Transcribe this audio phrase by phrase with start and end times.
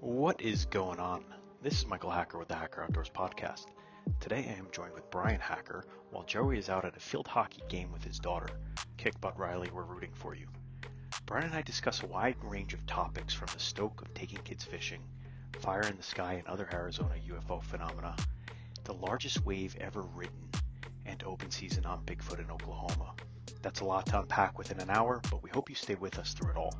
[0.00, 1.24] What is going on?
[1.60, 3.66] This is Michael Hacker with the Hacker Outdoors Podcast.
[4.20, 7.62] Today I am joined with Brian Hacker while Joey is out at a field hockey
[7.68, 8.48] game with his daughter.
[8.96, 10.46] Kick butt Riley, we're rooting for you.
[11.26, 14.62] Brian and I discuss a wide range of topics from the stoke of taking kids
[14.62, 15.02] fishing,
[15.58, 18.14] fire in the sky and other Arizona UFO phenomena,
[18.84, 20.48] the largest wave ever ridden,
[21.06, 23.14] and open season on Bigfoot in Oklahoma.
[23.62, 26.34] That's a lot to unpack within an hour, but we hope you stay with us
[26.34, 26.72] through it all.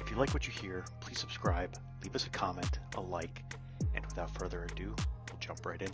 [0.00, 3.42] If you like what you hear, please subscribe, leave us a comment, a like,
[3.94, 5.90] and without further ado, we'll jump right in.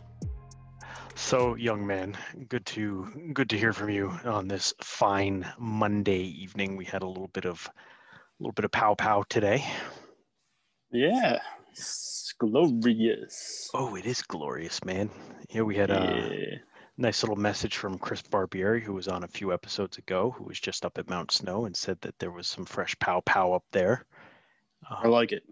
[1.14, 2.16] So, young man,
[2.48, 6.76] good to good to hear from you on this fine Monday evening.
[6.76, 9.64] We had a little bit of a little bit of pow pow today.
[10.90, 11.38] Yeah,
[11.70, 13.70] it's glorious.
[13.74, 15.10] Oh, it is glorious, man.
[15.48, 16.58] Here we had a yeah.
[16.96, 20.58] nice little message from Chris Barbieri, who was on a few episodes ago, who was
[20.58, 23.64] just up at Mount Snow and said that there was some fresh pow pow up
[23.72, 24.04] there.
[24.88, 25.44] I like it.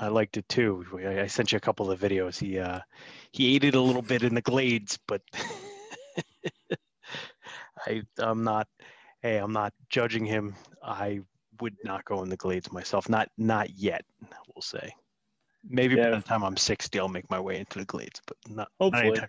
[0.00, 0.84] I liked it too.
[1.04, 2.38] I I sent you a couple of videos.
[2.38, 2.80] He uh,
[3.32, 5.22] he ate it a little bit in the glades, but
[7.86, 8.68] I I'm not.
[9.22, 10.54] Hey, I'm not judging him.
[10.82, 11.20] I
[11.60, 13.08] would not go in the glades myself.
[13.08, 14.04] Not not yet.
[14.54, 14.92] We'll say.
[15.68, 18.68] Maybe by the time I'm 60, I'll make my way into the glades, but not,
[18.80, 19.20] not Hopefully.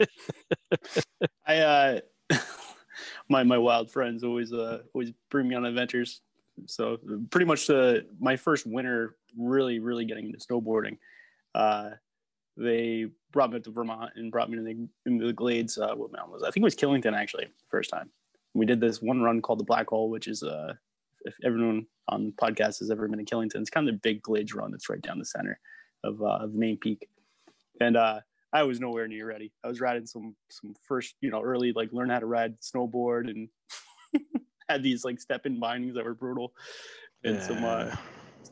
[0.00, 1.08] soon.
[1.46, 2.00] I uh,
[3.28, 6.20] my my wild friends always uh always bring me on adventures.
[6.66, 6.98] So
[7.30, 10.98] pretty much the my first winter really really getting into snowboarding.
[11.54, 11.90] Uh,
[12.56, 15.78] they brought me up to Vermont and brought me to the into the Glades.
[15.78, 16.42] Uh, what mountain was?
[16.42, 17.44] I think it was Killington actually.
[17.44, 18.10] the First time
[18.54, 20.74] we did this one run called the Black Hole, which is uh
[21.22, 24.22] if everyone on the podcast has ever been to Killington, it's kind of the big
[24.22, 25.58] Glades run that's right down the center
[26.04, 27.08] of uh, of main peak.
[27.80, 28.20] And uh,
[28.52, 29.52] I was nowhere near ready.
[29.64, 33.28] I was riding some some first, you know, early like learn how to ride snowboard
[33.28, 33.48] and
[34.68, 36.52] had these like step in bindings that were brutal
[37.24, 37.94] and some uh,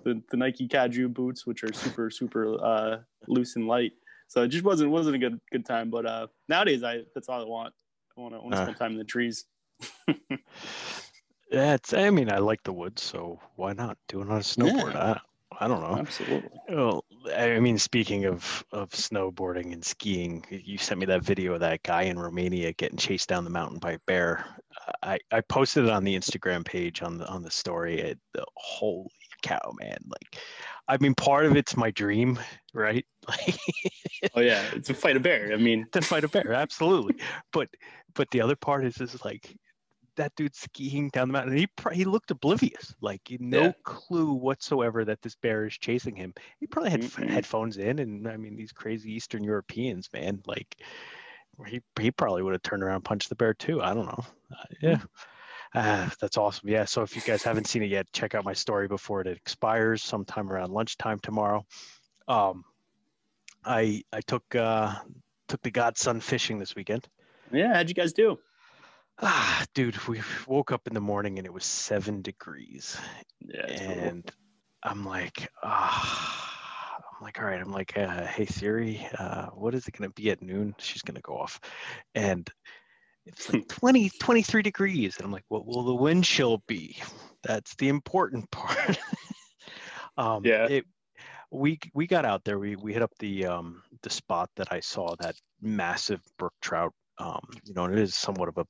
[0.05, 3.93] the, the Nike Kaiju boots, which are super super uh, loose and light.
[4.29, 5.91] So it just wasn't wasn't a good good time.
[5.91, 7.75] But uh, nowadays, I that's all I want.
[8.17, 8.65] I want to want to Uh.
[8.65, 9.45] spend time in the trees.
[11.51, 11.95] Yeah, it's.
[11.95, 14.97] I mean, I like the woods, so why not do it on a snowboard?
[14.97, 15.21] I,
[15.61, 15.97] I don't know.
[15.97, 16.51] Absolutely.
[16.69, 17.05] Well,
[17.37, 21.85] I mean, speaking of of snowboarding and skiing, you sent me that video of that
[21.85, 24.45] guy in Romania getting chased down the mountain by a bear.
[25.03, 28.01] I I posted it on the Instagram page on the on the story.
[28.01, 29.11] It, the holy
[29.43, 29.99] cow, man!
[30.07, 30.43] Like,
[30.89, 32.39] I mean, part of it's my dream,
[32.75, 33.07] right?
[33.29, 33.59] Like
[34.35, 35.53] Oh yeah, it's a fight a bear.
[35.53, 37.15] I mean, to fight a bear, absolutely.
[37.53, 37.69] But
[38.15, 39.57] but the other part is is like
[40.17, 41.53] that dude skiing down the mountain.
[41.53, 43.73] And he he looked oblivious, like no Yeah.
[43.85, 46.35] clue whatsoever that this bear is chasing him.
[46.61, 47.29] He probably had Mm-mm.
[47.29, 50.77] headphones in, and I mean these crazy Eastern Europeans, man, like
[51.67, 53.83] he he probably would have turned around and punched the bear too.
[53.83, 54.25] I don't know.
[54.53, 54.99] Uh, yeah.
[55.75, 56.69] Ah, that's awesome.
[56.69, 56.85] Yeah.
[56.85, 60.03] So if you guys haven't seen it yet, check out my story before it expires
[60.03, 61.67] sometime around lunchtime tomorrow.
[62.29, 62.65] Um,
[63.65, 64.95] I I took uh,
[65.49, 67.07] took the godson fishing this weekend.
[67.53, 67.75] yeah.
[67.75, 68.39] How'd you guys do?
[69.21, 72.99] Ah, dude, we woke up in the morning and it was seven degrees,
[73.41, 73.65] Yeah.
[73.67, 74.31] and
[74.83, 77.61] I'm like, ah, I'm like, all right.
[77.61, 80.75] I'm like, uh, hey Siri, uh, what is it gonna be at noon?
[80.79, 81.61] She's gonna go off,
[82.15, 82.49] and
[83.27, 86.97] it's like 20, 23 degrees, and I'm like, what will the wind chill be?
[87.43, 88.99] That's the important part.
[90.17, 90.67] um, Yeah.
[90.67, 90.85] It,
[91.53, 92.59] we we got out there.
[92.59, 96.93] We we hit up the um the spot that I saw that massive brook trout.
[97.19, 98.67] Um, you know, and it is somewhat of a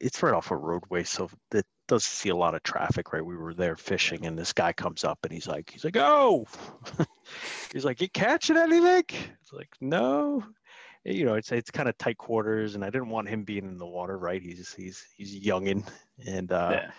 [0.00, 3.24] it's right off a roadway, so it does see a lot of traffic, right?
[3.24, 6.46] We were there fishing, and this guy comes up and he's like, he's like, oh,
[7.72, 9.04] he's like, you catching anything?
[9.42, 10.44] It's like, no,
[11.04, 13.78] you know, it's it's kind of tight quarters, and I didn't want him being in
[13.78, 14.40] the water, right?
[14.40, 15.86] He's he's he's youngin,
[16.26, 16.90] and uh, yeah.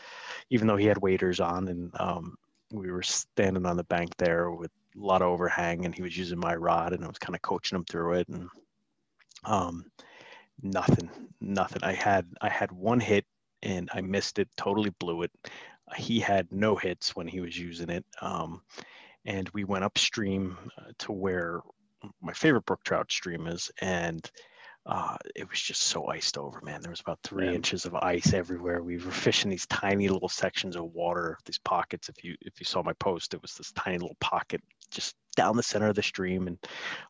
[0.49, 2.37] even though he had waders on, and um,
[2.71, 6.17] we were standing on the bank there with a lot of overhang, and he was
[6.17, 8.47] using my rod, and I was kind of coaching him through it, and
[9.43, 9.85] um,
[10.61, 11.09] nothing,
[11.41, 11.83] nothing.
[11.83, 13.25] I had I had one hit,
[13.63, 15.31] and I missed it, totally blew it.
[15.97, 18.61] He had no hits when he was using it, um,
[19.25, 21.61] and we went upstream uh, to where
[22.21, 24.29] my favorite brook trout stream is, and
[24.85, 26.81] uh, it was just so iced over, man.
[26.81, 27.53] There was about three Yeah.
[27.53, 28.83] inches of ice everywhere.
[28.83, 32.07] We were fishing these tiny little sections of water, these pockets.
[32.09, 34.61] If you if you saw my post, it was this tiny little pocket
[34.91, 36.57] just down the center of the stream, and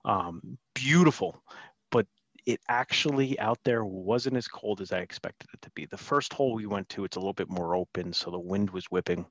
[0.05, 1.43] um, beautiful.
[1.91, 2.07] But
[2.45, 5.85] it actually out there wasn't as cold as I expected it to be.
[5.85, 8.69] The first hole we went to, it's a little bit more open, so the wind
[8.69, 9.25] was whipping,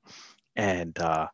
[0.55, 1.27] and uh,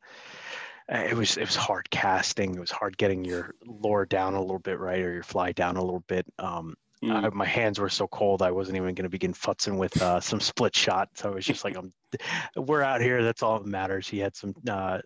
[0.92, 2.56] it was it was hard casting.
[2.56, 5.78] It was hard getting your lure down a little bit, right, or your fly down
[5.78, 6.26] a little bit.
[6.38, 7.26] Um, Mm.
[7.26, 10.20] I, my hands were so cold I wasn't even going to begin futzing with uh,
[10.20, 11.10] some split shot.
[11.16, 11.92] So I was just like, I'm,
[12.56, 13.24] we're out here.
[13.24, 14.08] That's all that matters.
[14.08, 15.00] He had some uh,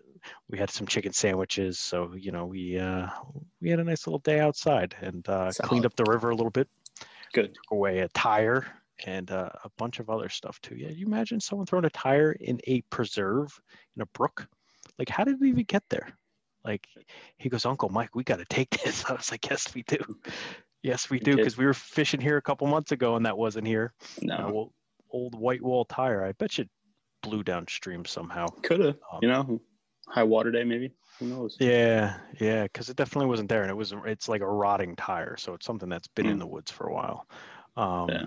[0.50, 1.80] we had some chicken sandwiches.
[1.80, 3.08] So you know, we uh,
[3.62, 6.52] we had a nice little day outside and uh, cleaned up the river a little
[6.52, 6.68] bit.
[7.34, 7.54] Good.
[7.54, 8.66] Took away a tire
[9.06, 10.76] and uh, a bunch of other stuff too.
[10.76, 13.60] Yeah, you imagine someone throwing a tire in a preserve
[13.96, 14.48] in a brook?
[14.97, 16.18] Like, how did we even get there?
[16.63, 16.88] Like,
[17.38, 19.06] he goes, Uncle Mike, we got to take this.
[19.09, 19.97] I was like, Yes, we do.
[20.81, 23.38] Yes, we You do, because we were fishing here a couple months ago and that
[23.38, 23.94] wasn't here.
[24.21, 24.74] No, An old,
[25.09, 26.24] old white wall tire.
[26.24, 26.65] I bet you
[27.24, 28.47] blew downstream somehow.
[28.62, 28.95] could have.
[29.12, 29.62] Um, you know,
[30.07, 30.92] high water day maybe.
[31.19, 31.57] Who knows?
[31.59, 35.38] Yeah, yeah, because it definitely wasn't there, and it was it's like a rotting tire,
[35.38, 36.42] so it's something that's been in Mm.
[36.42, 37.25] the woods for a while.
[37.77, 38.25] Um, Yeah.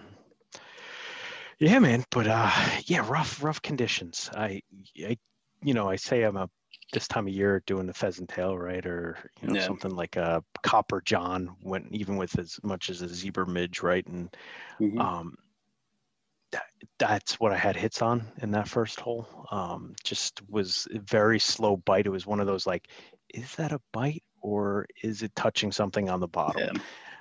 [1.60, 2.50] yeah, man, but uh,
[2.86, 4.30] yeah, rough, rough conditions.
[4.34, 4.62] I,
[5.04, 5.18] I,
[5.62, 6.48] you know, I say I'm a
[6.92, 9.60] this time of year doing the pheasant tail, right, or you know, Yeah.
[9.60, 14.06] something like a copper john, went even with as much as a zebra midge, right,
[14.06, 14.34] and
[14.80, 14.98] Mhm.
[15.00, 15.36] um,
[16.52, 16.64] that,
[16.98, 19.46] that's what I had hits on in that first hole.
[19.50, 22.06] Um, just was a very slow bite.
[22.06, 22.88] It was one of those like,
[23.34, 26.62] is that a bite or is it touching something on the bottom?
[26.62, 26.72] yeah.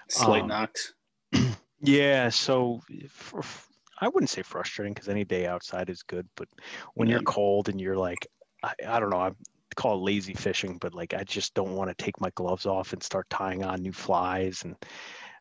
[0.10, 0.94] Slight um, knocks.
[1.80, 3.44] Yeah, so for,
[4.00, 6.48] I wouldn't say frustrating because any day outside is good, but
[6.96, 8.28] when you're cold and you're like,
[8.64, 9.32] I, I don't know, I
[9.76, 12.94] call it lazy fishing, but like I just don't want to take my gloves off
[12.94, 14.64] and start tying on new flies.
[14.64, 14.76] And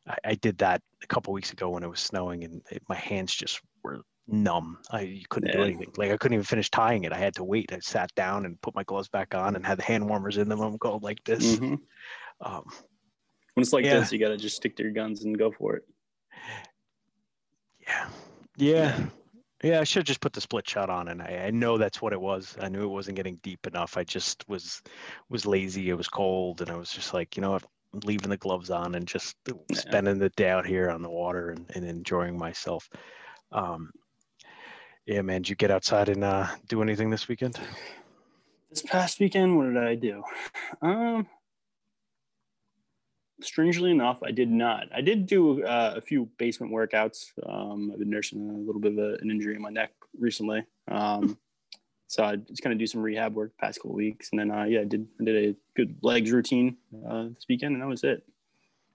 [0.06, 2.96] I, I did that a couple weeks ago when it was snowing, and it, my
[2.96, 4.78] hands just were numb.
[4.90, 5.92] I you couldn't do anything.
[5.96, 7.12] Like I couldn't even finish tying it.
[7.12, 7.72] I had to wait.
[7.72, 10.48] I sat down and put my gloves back on and had the hand warmers in
[10.48, 10.60] them.
[10.60, 11.56] I'm going like this.
[11.56, 11.78] Mhm.
[12.40, 12.64] Um,
[13.54, 14.00] When it's like Yeah.
[14.00, 15.84] this, you got to just stick to your guns and go for it.
[17.80, 18.10] Yeah.
[18.58, 18.98] Yeah.
[18.98, 19.06] Yeah,
[19.74, 22.12] I should have just put the split shot on and I, I know that's what
[22.12, 22.56] it was.
[22.60, 23.96] I knew it wasn't getting deep enough.
[23.96, 24.82] I just was
[25.28, 25.88] was lazy.
[25.90, 28.94] It was cold and I was just like, you know I'm leaving the gloves on
[28.94, 29.36] and just
[29.72, 32.88] spending the day out here on the water and, and enjoying myself.
[33.52, 33.90] Um
[35.06, 37.60] yeah, man, did you get outside and uh, do anything this weekend?
[38.70, 40.24] This past weekend, what did I do?
[40.82, 41.28] Um,
[43.40, 44.88] strangely enough, I did not.
[44.94, 47.32] I did do uh, a few basement workouts.
[47.48, 50.64] Um, I've been nursing a little bit of a, an injury in my neck recently.
[50.88, 51.38] Um,
[52.08, 54.50] so I just kind of do some rehab work the past couple weeks, and then
[54.50, 56.76] uh, yeah, I did I did a good legs routine
[57.08, 58.24] uh, this weekend, and that was it.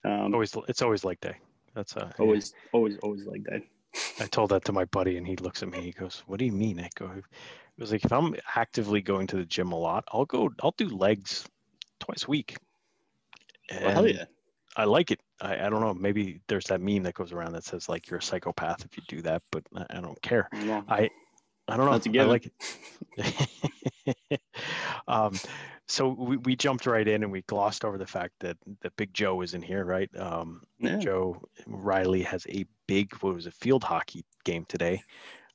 [0.03, 1.35] Um, Always it's always leg day.
[1.75, 2.11] That's uh yeah.
[2.19, 3.63] always, always, always leg day.
[4.19, 5.81] I told that to my buddy, and he looks at me.
[5.81, 7.23] He goes, "What do you mean?" I go, "It
[7.77, 10.49] was like if I'm actively going to the gym a lot, I'll go.
[10.63, 11.45] I'll do legs
[11.99, 12.55] twice a week."
[13.69, 14.25] Well, hell yeah!
[14.77, 15.19] I like it.
[15.41, 15.93] I, I don't know.
[15.93, 19.03] Maybe there's that meme that goes around that says like you're a psychopath if you
[19.07, 20.47] do that, but I, I don't care.
[20.53, 21.09] Well, I
[21.67, 21.91] I don't know.
[21.93, 22.51] That's a I like
[23.17, 24.39] it.
[25.07, 25.33] um,
[25.87, 29.13] so we, we jumped right in and we glossed over the fact that that Big
[29.13, 30.09] Joe isn't here, right?
[30.17, 30.97] Um, yeah.
[30.97, 35.01] Joe Riley has a big what was a field hockey game today.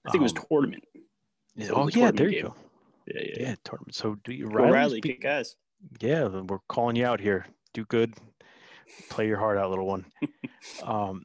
[0.06, 0.84] I think it was Um, tournament.
[1.60, 2.42] So oh yeah, tournament there you game.
[2.44, 2.54] go.
[3.06, 3.34] Yeah, yeah.
[3.48, 3.94] Yeah, tournament.
[3.94, 5.56] So do you Go Riley's Riley, big- ass.
[6.00, 7.46] yeah, we're calling you out here.
[7.76, 8.14] Do good.
[9.11, 10.06] Play your heart out, little one.
[10.82, 11.25] um,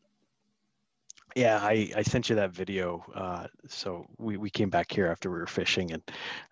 [1.34, 3.06] yeah, I, I sent you that video.
[3.16, 6.04] Uh, so we, we came back here after we were fishing and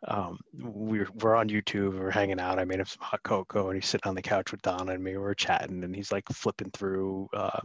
[0.07, 1.99] um, we were, we're on YouTube.
[1.99, 2.59] We're hanging out.
[2.59, 5.03] I made him some hot cocoa and he's sitting on the couch with Donna and
[5.03, 5.17] me.
[5.17, 7.59] We are chatting and he's like flipping through uh,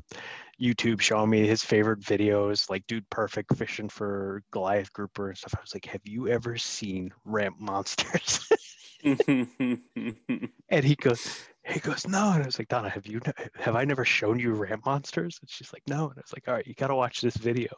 [0.61, 5.55] YouTube, showing me his favorite videos, like Dude Perfect fishing for Goliath grouper and stuff.
[5.57, 8.49] I was like, have you ever seen ramp monsters?
[10.71, 12.33] And he goes, he goes, no.
[12.33, 13.21] And I was like, Donna, have you,
[13.57, 15.39] have I never shown you ramp monsters?
[15.41, 16.09] And she's like, no.
[16.09, 17.71] And I was like, all right, you got to watch this video.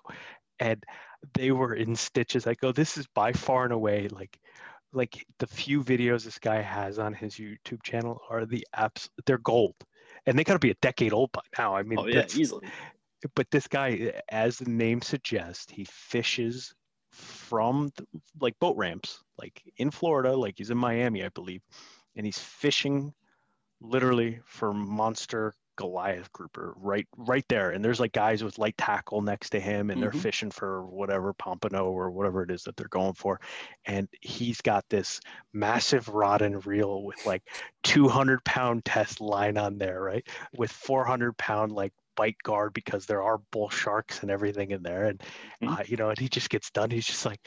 [0.61, 0.83] And
[1.35, 2.47] they were in stitches.
[2.47, 4.39] I go, this is by far and away like,
[4.93, 9.09] like the few videos this guy has on his YouTube channel are the apps.
[9.27, 9.75] They're gold,
[10.25, 11.77] and they got to be a decade old by now.
[11.77, 12.67] I mean, oh yeah, easily.
[13.35, 16.75] but this guy, as the name suggests, he fishes
[17.17, 17.91] from
[18.41, 21.63] like boat ramps, like in Florida, like he's in Miami, I believe,
[22.17, 23.13] and he's fishing
[23.81, 27.71] literally for monster Goliath grouper right right there.
[27.73, 30.13] And there's like guys with light tackle next to him, and they're Mhm.
[30.13, 33.41] fishing for whatever pompano or whatever it is that they're going for.
[33.85, 35.21] And he's got this
[35.53, 37.43] massive rod and reel with like
[37.83, 40.27] 200 pound test line on there, right?
[40.55, 45.05] With 400 pound like bite guard because there are bull sharks and everything in there.
[45.05, 45.23] And
[45.63, 45.79] Mhm.
[45.81, 46.91] uh, you know, and he just gets done.
[46.91, 47.41] He's just like,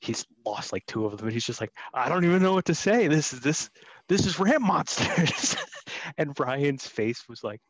[0.00, 2.64] he's lost like two of them, and he's just like, I don't even know what
[2.66, 3.08] to say.
[3.08, 3.68] This is this
[4.08, 5.56] this is ramp monsters.
[6.18, 7.60] and Ryan's face was like,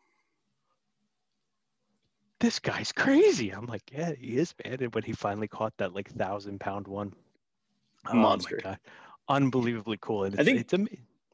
[2.41, 3.51] this guy's crazy.
[3.51, 4.79] I'm like, yeah, he is, man.
[4.83, 7.13] And when he finally caught that like thousand pound one,
[8.09, 8.79] oh Monster.
[9.29, 10.25] unbelievably cool.
[10.25, 10.73] And I it's, think- it's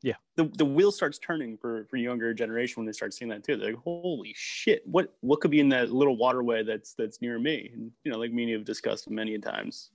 [0.05, 3.45] ama- the the wheel starts turning for for younger generation when they start seeing that
[3.45, 3.57] too.
[3.57, 7.39] They're like, holy shit, what what could be in that little waterway that's that's near
[7.39, 7.71] me?
[7.75, 9.91] And you know, like me and you have discussed many a times.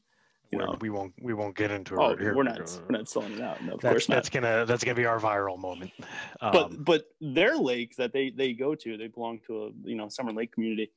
[0.51, 2.35] you We're- know, we won't we won't get into oh, it here.
[2.35, 3.63] we're not we're not selling it out.
[3.63, 4.15] No, of That's, course not.
[4.15, 5.91] that's gonna that's gonna be our viral moment.
[6.41, 9.95] but Um, but their lake that they they go to, they belong to a you
[9.95, 10.91] know summer lake community.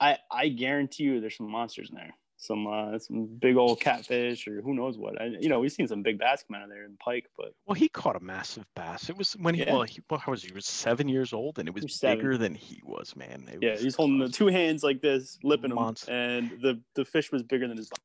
[0.00, 2.14] I I guarantee you, there's some monsters in there.
[2.42, 5.20] Some uh, some big old catfish or who knows what.
[5.22, 7.54] I, you know, we've seen some big bass come out of there in pike, but
[7.66, 9.08] well, he caught a massive bass.
[9.08, 9.74] It was when he Yeah.
[9.74, 10.48] well, he, well how was he?
[10.48, 13.48] He was seven years old, and it was bigger than he was, man.
[13.48, 16.10] It yeah, was he's holding the two hands like this, lipping them, Monster.
[16.10, 18.02] and the the fish was bigger than his body.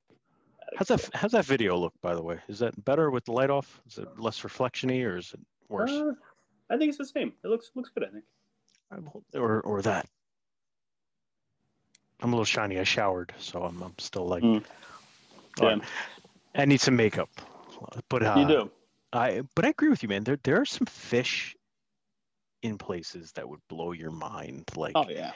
[0.77, 1.10] How's that?
[1.15, 1.96] How's that video look?
[2.03, 3.82] By the way, is that better with the light off?
[3.89, 5.89] Is it less reflectiony, or is it worse?
[5.89, 6.12] Uh,
[6.70, 7.34] I think it's the same.
[7.44, 8.03] It looks looks good.
[8.03, 8.24] I think.
[9.34, 10.06] Or or that.
[12.22, 12.80] I'm a little shiny.
[12.80, 14.44] I showered, so I'm I'm still like.
[14.44, 14.64] Mm.
[16.56, 17.30] I need some makeup,
[18.10, 18.72] but uh, you do.
[19.14, 20.24] I but I agree with you, man.
[20.24, 21.56] There there are some fish
[22.64, 24.70] in places that would blow your mind.
[24.76, 25.32] Like, Oh yeah.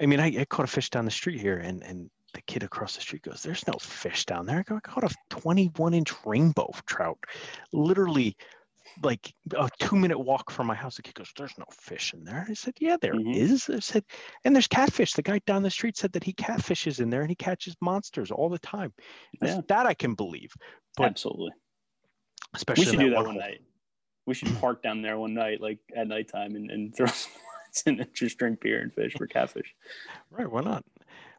[0.00, 2.62] I mean, I, I caught a fish down the street here, and and the kid
[2.62, 5.94] across the street goes, "There's no fish down there." I go, I caught a 21
[5.94, 7.18] inch rainbow trout,
[7.72, 8.36] literally
[9.02, 10.96] like a two minute walk from my house.
[10.96, 13.76] The kid goes, "There's no fish in there." I said, "Yeah, there is." Mhm.
[13.76, 14.04] I said,
[14.44, 17.30] "And there's catfish." The guy down the street said that he catfishes in there and
[17.30, 18.92] he catches monsters all the time.
[19.42, 19.60] Yeah.
[19.68, 20.52] That I can believe,
[20.96, 21.52] but Absolutely.
[22.54, 23.62] especially We should in do that one night.
[24.26, 27.82] We should park down there one night, like at nighttime, and, and throw some lines
[27.86, 29.74] in and just drink beer and fish for catfish.
[30.30, 30.50] Right?
[30.50, 30.84] Why not?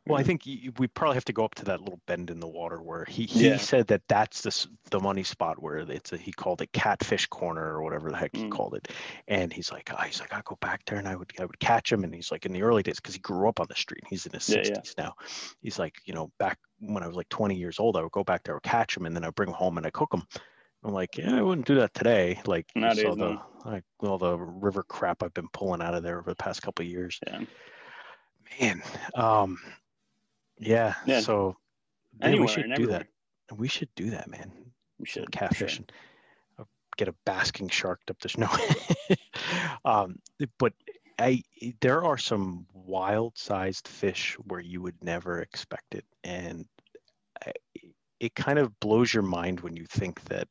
[0.08, 2.40] Well, I think y- we probably have to go up to that little bend in
[2.40, 3.58] the water where he, he Yeah.
[3.58, 7.64] said that that's the the money spot where it's a, he called it catfish corner
[7.74, 8.52] or whatever the heck he Mm.
[8.52, 8.90] called it,
[9.28, 11.60] and he's like, oh, he's like, I go back there and I would I would
[11.60, 13.76] catch him, and he's like, in the early days because he grew up on the
[13.76, 14.82] street, and he's in his Yeah, yeah.
[14.82, 15.14] sixties now,
[15.62, 18.24] he's like, you know, back when I was like twenty years old, I would go
[18.24, 19.92] back there, I would catch him, and then I would bring him home and I
[19.92, 20.24] cook him.
[20.84, 22.40] I'm like, yeah, I wouldn't do that today.
[22.46, 26.04] Like, you Nowadays, saw the like all the river crap I've been pulling out of
[26.04, 27.42] there over the past couple of years Yeah.
[28.60, 28.82] man
[29.16, 29.58] um
[30.60, 31.20] yeah, Yeah.
[31.22, 31.56] so
[32.22, 33.08] Anywhere we should do everywhere.
[33.50, 34.52] that we should do that man.
[35.00, 35.92] We should catfish and
[36.60, 36.64] uh,
[36.98, 38.50] get a basking shark up the snow.
[39.86, 40.20] Um
[40.58, 40.74] but
[41.20, 41.42] i
[41.82, 46.06] there are some wild sized fish where you would never expect it.
[46.24, 46.66] And
[47.46, 47.52] I,
[48.20, 50.48] it kind of blows your mind when you think that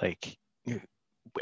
[0.00, 0.38] like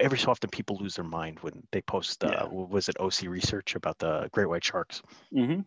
[0.00, 2.46] every so often people lose their mind when they post uh, Yeah.
[2.50, 5.02] was it OCEARCH about the great white sharks?
[5.32, 5.60] Hmm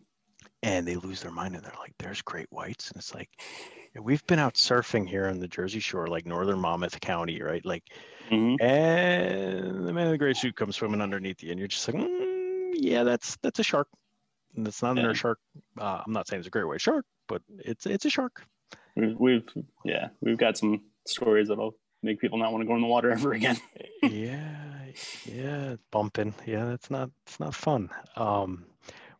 [0.62, 3.28] and they lose their mind and they're like there's great whites and it's like
[4.00, 7.64] we've been out surfing here on the jersey shore like northern monmouth county right?
[7.64, 7.84] Like
[8.28, 11.86] hmm and the man in the gray suit comes swimming underneath you and you're just
[11.88, 13.88] like "Mm, yeah that's that's a shark.
[14.56, 15.02] And it's not Yeah.
[15.02, 15.38] another shark.
[15.78, 18.44] Uh, i'm not saying it's a great white shark but it's it's a shark.
[18.96, 19.48] We've, we've
[19.84, 23.10] yeah we've got some stories that'll make people not want to go in the water
[23.16, 23.58] ever again.
[24.02, 24.84] yeah
[25.24, 26.34] yeah bumping.
[26.46, 27.90] Yeah that's not it's not fun.
[28.16, 28.64] Um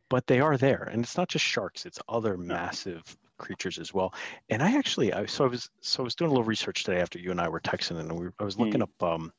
[0.09, 4.13] but they are there and it's not just sharks it's other massive creatures as well
[4.49, 7.01] and i actually i so i was so i was doing a little research today
[7.01, 9.33] after you and i were texting and we, i was looking up um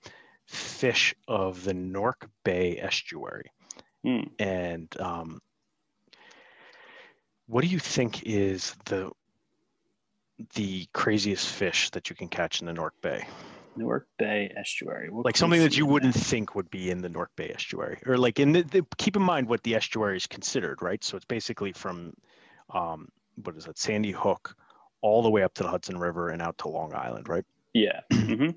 [0.48, 3.52] fish of the Newark bay estuary
[4.04, 4.24] Hmm.
[4.40, 5.42] and um
[7.48, 9.12] what do you think is the
[10.56, 13.28] the craziest fish that you can catch in the Newark Bay?
[13.76, 15.10] Newark Bay Estuary.
[15.10, 18.00] What like something that you in wouldn't think would be in the North Bay estuary,
[18.06, 21.04] or like in the, the keep in mind what the estuary is considered, right?
[21.04, 22.14] So it's basically from
[22.74, 23.10] um,
[23.44, 24.56] what is that, Sandy Hook,
[25.02, 27.46] all the way up to the Hudson River and out to Long Island, right?
[27.74, 28.02] Yeah.
[28.14, 28.52] hmm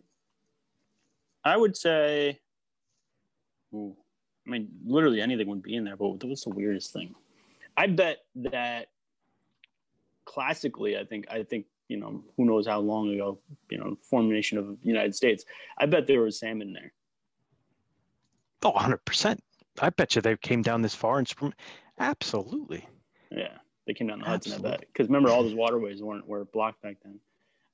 [1.44, 2.40] I would say,
[3.74, 3.96] ooh,
[4.46, 7.14] I mean, literally anything would be in there, but what's the weirdest thing?
[7.76, 8.88] I bet that
[10.24, 13.38] classically, I think, I think, you know, who knows how long ago,
[13.70, 15.44] you know, formation of the United States,
[15.76, 16.92] I bet there was salmon there.
[18.62, 19.40] Oh, 100 percent.
[19.80, 21.52] I bet you they came down this far and swim.
[21.98, 22.88] Absolutely.
[23.30, 23.58] Yeah.
[23.86, 24.80] They came down the Hudson, I bet.
[24.80, 27.18] Because remember, all those waterways weren't were blocked back then.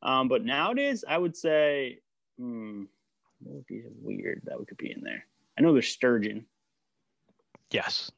[0.02, 2.00] Um, but nowadays, I would say,
[2.38, 2.84] hmm,
[3.40, 5.24] what would be weird that we could be in there?
[5.56, 6.44] I know there's sturgeon.
[7.70, 8.10] Yes.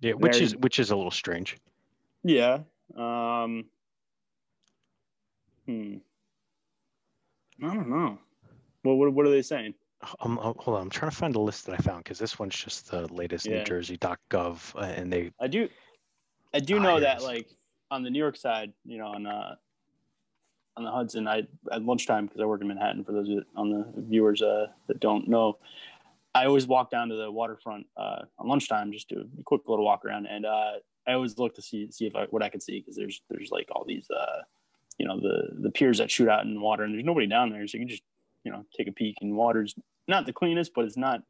[0.00, 1.56] Yeah, which Very- is which is a little strange.
[2.22, 2.60] Yeah.
[2.96, 3.66] Um,
[5.66, 5.96] hmm.
[7.62, 8.18] I don't know.
[8.84, 9.74] Well, what what are they saying?
[10.20, 12.38] Um, uh, hold on, I'm trying to find the list that I found because this
[12.38, 13.62] one's just the latest Yeah.
[13.62, 15.68] NewJersey.gov, uh, and they I do,
[16.52, 17.48] I do know that like
[17.90, 19.54] on the New York side, you know, on uh,
[20.76, 23.04] on the Hudson, I at lunchtime because I work in Manhattan.
[23.04, 25.58] For those who- on the viewers uh, that don't know,
[26.34, 29.84] I always walk down to the waterfront uh, on lunchtime, just do a quick little
[29.84, 30.72] walk around, and uh,
[31.06, 33.50] I always look to see see if I, what I could see because there's there's
[33.52, 34.42] like all these uh,
[34.98, 37.50] you know the the piers that shoot out in the water, and there's nobody down
[37.50, 38.02] there, so you can just
[38.44, 39.16] you know take a peek.
[39.20, 39.74] And water's
[40.08, 41.22] not the cleanest, but it's not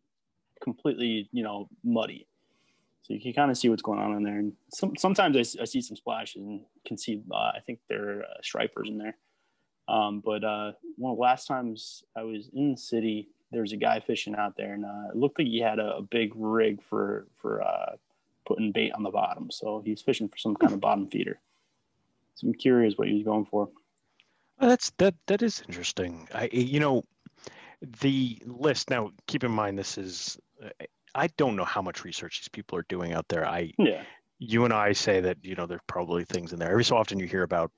[0.62, 2.26] completely you know muddy,
[3.02, 4.38] so you can kind of see what's going on in there.
[4.38, 8.22] And some, sometimes I see some splashes and can see uh, I think there are
[8.22, 9.16] uh, stripers in there.
[9.88, 13.72] Um, but uh, one of the last times I was in the city, there was
[13.72, 16.32] a guy fishing out there, and uh, it looked like he had a, a big
[16.34, 17.96] rig for for uh,
[18.46, 19.50] putting bait on the bottom.
[19.50, 21.40] So he's fishing for some kind of bottom feeder.
[22.34, 23.68] So I'm curious what you're going for.
[24.58, 26.28] Uh, That's that that is interesting.
[26.34, 27.04] I you know
[28.00, 30.38] the list now keep in mind this is
[31.14, 33.46] I don't know how much research these people are doing out there.
[33.46, 34.02] I Yeah,
[34.38, 36.70] you and I say that you know there's probably things in there.
[36.70, 37.70] Every so often you hear about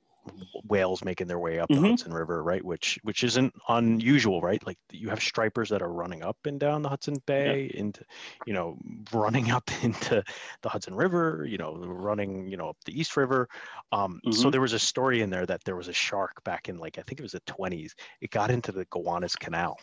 [0.64, 1.82] whales making their way up the Mhm.
[1.82, 2.64] Hudson River, right?
[2.64, 4.64] Which which isn't unusual, right?
[4.66, 8.04] Like you have stripers that are running up and down the Hudson Bay into,
[8.44, 8.78] you know,
[9.12, 10.24] running up into
[10.62, 13.48] the Hudson River, you know, running, you know, up the East River.
[13.92, 14.52] Um, So Mhm.
[14.52, 17.02] there was a story in there that there was a shark back in like I
[17.02, 17.94] think it was the 20s.
[18.20, 19.78] It got into the Gowanus Canal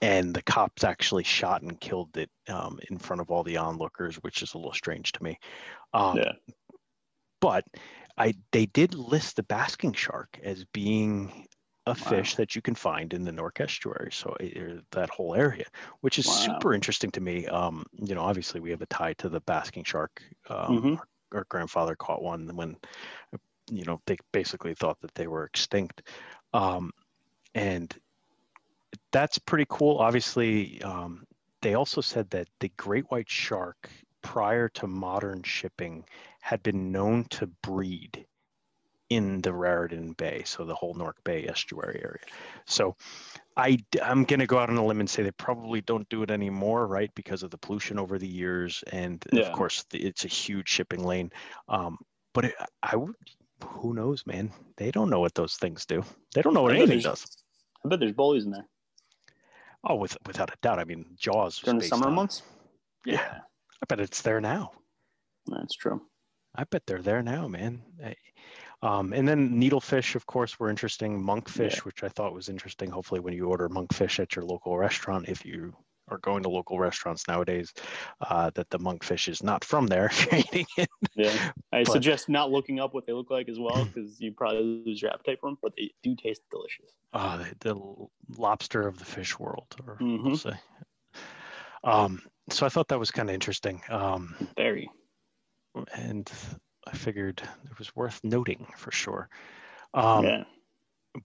[0.00, 4.16] and the cops actually shot and killed it um, in front of all the onlookers,
[4.16, 5.38] which is a little strange to me.
[5.94, 6.32] Um, yeah.
[7.40, 7.64] But
[8.18, 11.46] I they did list the basking shark as being
[11.86, 15.66] a fish that you can find in the Newark Estuary, so it- that whole area,
[16.00, 16.32] which is Wow.
[16.44, 17.46] super interesting to me.
[17.48, 20.22] Um, you know, obviously we have a tie to the basking shark.
[20.48, 20.98] Um, Mhm.
[20.98, 22.76] our, our grandfather caught one when,
[23.70, 26.08] you know, they basically thought that they were extinct,
[26.52, 26.92] um,
[27.54, 27.98] and
[29.12, 29.98] that's pretty cool.
[29.98, 31.24] Obviously, um,
[31.60, 33.90] they also said that the great white shark,
[34.22, 36.04] prior to modern shipping,
[36.40, 38.26] had been known to breed
[39.10, 42.22] in the Raritan Bay, so the whole Newark Bay estuary area.
[42.66, 42.96] So
[43.58, 46.22] I, I'm going to go out on a limb and say they probably don't do
[46.22, 47.10] it anymore, right?
[47.14, 48.82] Because of the pollution over the years.
[48.90, 49.42] And Yeah.
[49.42, 51.30] of course, it's a huge shipping lane.
[51.68, 51.98] Um,
[52.32, 53.14] but it, I would,
[53.62, 54.50] who knows, man?
[54.78, 56.02] They don't know what those things do.
[56.34, 57.26] They don't know what anything does.
[57.84, 58.66] I bet there's bullies in there
[59.84, 60.78] Oh, with, without a doubt.
[60.78, 61.58] I mean, Jaws.
[61.58, 62.42] during the summer on- months.
[63.04, 63.40] Yeah,
[63.82, 64.72] I bet it's there now.
[65.46, 66.00] that's true.
[66.54, 67.82] I bet they're there now, man.
[68.82, 71.20] Um, and then needlefish, of course, were interesting.
[71.20, 71.80] Monkfish, Yeah.
[71.82, 72.90] which I thought was interesting.
[72.90, 75.74] Hopefully, when you order monkfish at your local restaurant, if you
[76.08, 77.72] are going to local restaurants nowadays,
[78.20, 80.88] uh, that the monkfish is not from there if you're eating it.
[81.14, 84.32] Yeah, I But- suggest not looking up what they look like as well because you
[84.32, 85.58] probably lose your appetite for them.
[85.62, 86.90] But they do taste delicious.
[87.14, 90.38] Uh, the, the lobster of the fish world, or we'll Mhm.
[90.38, 90.54] say.
[91.84, 93.82] Um, so I thought that was kind of interesting.
[93.88, 94.90] Um, Very.
[95.94, 96.30] and
[96.86, 99.28] I figured it was worth noting for sure.
[99.94, 100.44] Um, yeah.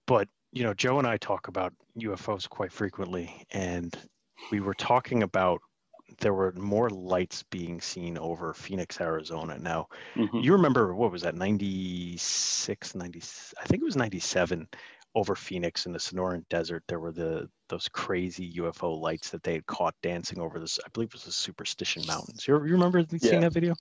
[0.05, 3.97] but you know joe and i talk about ufos quite frequently and
[4.51, 5.61] we were talking about
[6.19, 10.43] there were more lights being seen over phoenix arizona now Mhm.
[10.43, 13.19] you remember what was that 96 90
[13.61, 14.67] i think it was 97
[15.15, 19.53] over phoenix in the sonoran desert there were the those crazy ufo lights that they
[19.53, 23.03] had caught dancing over this i believe it was the superstition mountains you, you remember
[23.19, 23.41] seeing Yeah.
[23.41, 23.73] that video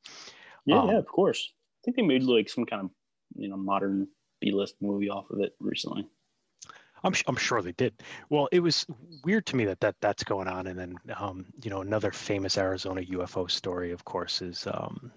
[0.67, 1.53] Yeah, um, yeah, of course.
[1.53, 2.91] I think they made like some kind of
[3.37, 4.09] you know modern
[4.41, 6.07] B-list movie off of it recently.
[7.05, 8.03] I'm, I'm sure they did.
[8.31, 8.87] Well, it was
[9.25, 10.67] weird to me that, that that's going on.
[10.67, 15.13] And then, um, you know, another famous Arizona UFO story, of course, is um,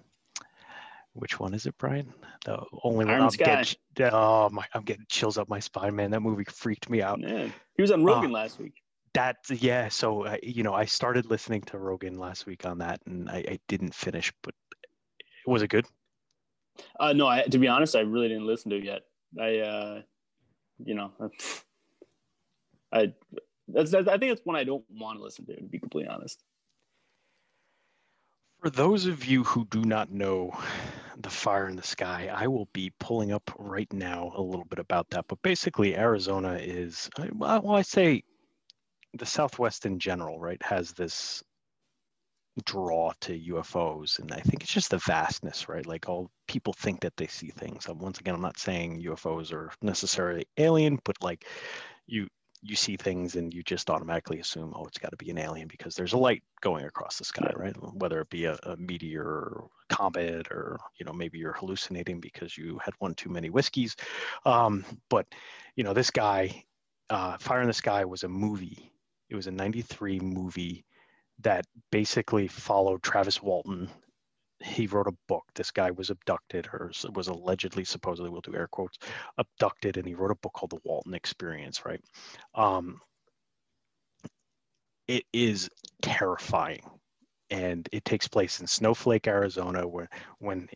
[1.19, 2.13] which one is it, Brian?
[2.45, 3.75] The only one I'm getting.
[4.11, 4.65] Oh my!
[4.73, 6.11] I'm getting chills up my spine, man.
[6.11, 7.19] That movie freaked me out.
[7.19, 8.73] Yeah, he was on Rogan last week.
[9.13, 9.89] That yeah.
[9.89, 13.37] So uh, you know, I started listening to Rogan last week on that, and I,
[13.37, 14.31] I didn't finish.
[14.41, 14.53] But
[15.45, 15.85] was it good?
[16.99, 19.01] Uh, no, I, to be honest, I really didn't listen to it yet.
[19.39, 20.01] I, uh,
[20.83, 21.11] you know,
[22.93, 23.13] I
[23.67, 25.55] that's, that's I think it's one I don't want to listen to.
[25.55, 26.43] To be completely honest.
[28.61, 30.51] For those of you who do not know
[31.29, 34.79] the fire in the sky, I will be pulling up right now a little bit
[34.79, 35.25] about that.
[35.27, 38.23] But basically, Arizona is, uh, well, I say
[39.13, 41.43] the Southwest in general, right, has this
[42.65, 44.17] draw to UFOs.
[44.17, 45.85] And I think it's just the vastness, right?
[45.85, 47.87] Like all people think that they see things.
[47.87, 51.45] Once again, I'm not saying UFOs are necessarily alien, but like
[52.07, 52.27] you,
[52.61, 55.67] you see things and you just automatically assume, oh, it's got to be an alien
[55.67, 57.75] because there's a light going across the sky, right?
[57.93, 62.57] Whether it be a, a meteor or comet, or you know maybe you're hallucinating because
[62.57, 63.95] you had one too many whiskeys.
[64.45, 65.25] Um, but
[65.75, 66.65] you know this guy,
[67.09, 68.91] uh, Fire in the Sky was a movie.
[69.29, 70.85] It was a '93 movie
[71.41, 73.89] that basically followed Travis Walton.
[74.61, 75.45] He wrote a book.
[75.55, 78.97] This guy was abducted, or was allegedly, supposedly, we'll do air quotes,
[79.37, 81.85] abducted, and he wrote a book called The Walton Experience.
[81.85, 82.01] Right.
[82.55, 82.99] Um,
[85.07, 85.69] it is
[86.01, 86.83] terrifying,
[87.49, 90.67] and it takes place in Snowflake, Arizona, where when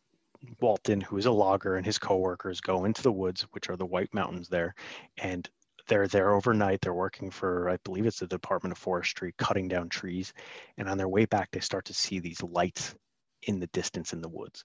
[0.59, 3.85] Walton, who is a logger, and his coworkers go into the woods, which are the
[3.85, 4.75] White Mountains there,
[5.17, 5.49] and
[5.87, 6.81] they're there overnight.
[6.81, 10.33] They're working for, I believe it's the Department of Forestry, cutting down trees.
[10.77, 12.95] And on their way back, they start to see these lights
[13.47, 14.63] in the distance in the woods.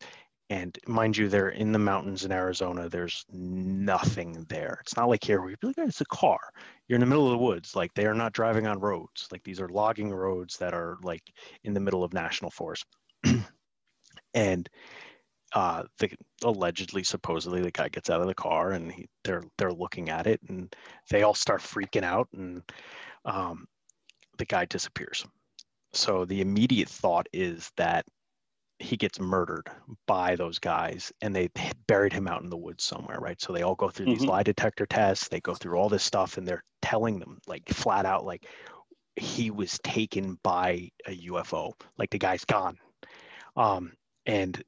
[0.50, 2.88] and mind you, they're in the mountains in Arizona.
[2.88, 4.78] There's nothing there.
[4.80, 6.40] It's not like here where you'd be like, it's a car.
[6.88, 7.76] You're in the middle of the woods.
[7.76, 9.28] Like they are not driving on roads.
[9.30, 11.22] Like these are logging roads that are like
[11.64, 12.86] in the middle of national forest.
[14.34, 14.68] and
[15.54, 16.10] uh, the
[16.44, 20.26] allegedly, supposedly, the guy gets out of the car and he, they're they're looking at
[20.26, 20.74] it and
[21.10, 22.62] they all start freaking out and
[23.24, 23.66] um,
[24.38, 25.26] the guy disappears.
[25.92, 28.04] So the immediate thought is that
[28.78, 29.68] he gets murdered
[30.06, 31.48] by those guys and they
[31.86, 33.40] buried him out in the woods somewhere right?
[33.40, 34.20] So they all go through mm-hmm.
[34.20, 35.28] these lie detector tests.
[35.28, 38.46] They go through all this stuff and they're telling them like flat out like
[39.16, 42.78] he was taken by a ufo like the guy's gone.
[43.56, 43.92] Um
[44.26, 44.62] and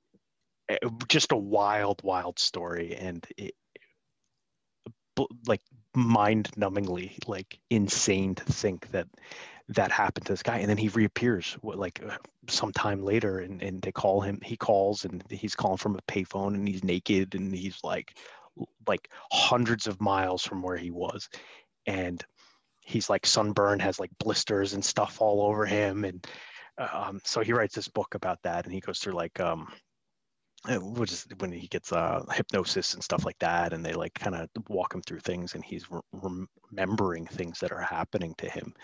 [0.68, 3.54] eh, just a wild wild story and it,
[5.46, 5.60] like
[5.94, 9.06] mind numbingly like insane to think that
[9.70, 12.16] that happened to this guy and then he reappears like uh,
[12.48, 16.54] sometime later and, and they call him he calls and he's calling from a payphone
[16.54, 18.18] and he's naked and he's like
[18.88, 21.28] like hundreds of miles from where he was
[21.86, 22.24] and
[22.84, 26.26] he's like sunburned has like blisters and stuff all over him and
[26.92, 29.68] um, so he writes this book about that and he goes through like um
[30.68, 34.12] uh, which is when he gets uh, hypnosis and stuff like that and they like
[34.14, 36.00] kind of walk him through things and he's re-
[36.70, 38.74] remembering things that are happening to him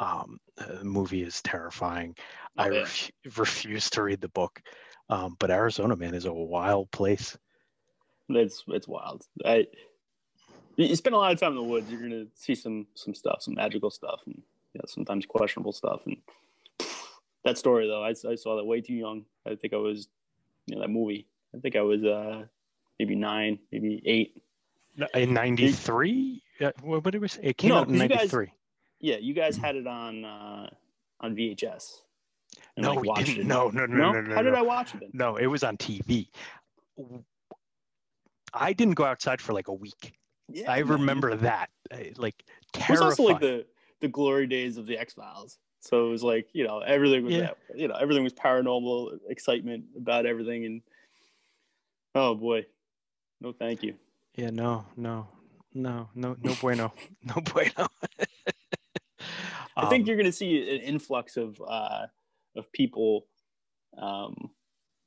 [0.00, 2.16] um, the movie is terrifying.
[2.58, 4.60] Oh, I ref- refuse to read the book,
[5.08, 7.36] um, but Arizona, man, is a wild place.
[8.28, 9.24] It's it's wild.
[9.44, 9.66] I
[10.76, 13.42] you spend a lot of time in the woods, you're gonna see some some stuff,
[13.42, 14.42] some magical stuff, and
[14.74, 16.00] yeah, sometimes questionable stuff.
[16.06, 16.16] And
[17.44, 19.24] that story, though, I, I saw that way too young.
[19.46, 20.08] I think I was,
[20.66, 21.26] you know, that movie.
[21.54, 22.44] I think I was uh
[22.98, 24.42] maybe nine, maybe eight.
[25.14, 26.42] In '93,
[26.82, 27.38] what did it was?
[27.42, 28.52] It came no, out in '93.
[29.00, 29.64] Yeah, you guys mm-hmm.
[29.64, 30.70] had it on uh,
[31.20, 32.00] on VHS.
[32.76, 33.40] no, like, we didn't.
[33.42, 33.46] It.
[33.46, 34.50] No, no, no, no, no, How no.
[34.50, 35.00] did I watch it?
[35.00, 35.10] Then?
[35.12, 36.28] No, it was on TV.
[38.54, 40.14] I didn't go outside for like a week.
[40.48, 40.88] Yeah, I man.
[40.88, 41.70] remember that.
[41.90, 42.96] Uh, like terrifying.
[42.96, 43.66] It was also like the
[44.00, 45.58] the glory days of the X Files.
[45.80, 47.40] So it was like you know everything was yeah.
[47.40, 50.82] that, you know everything was paranormal excitement about everything and
[52.14, 52.66] oh boy,
[53.40, 53.94] no thank you.
[54.34, 55.28] Yeah, no, no,
[55.72, 57.88] no, no, no bueno, no bueno.
[59.76, 62.06] I think um, you're going to see an influx of uh,
[62.56, 63.26] of people,
[63.98, 64.50] um,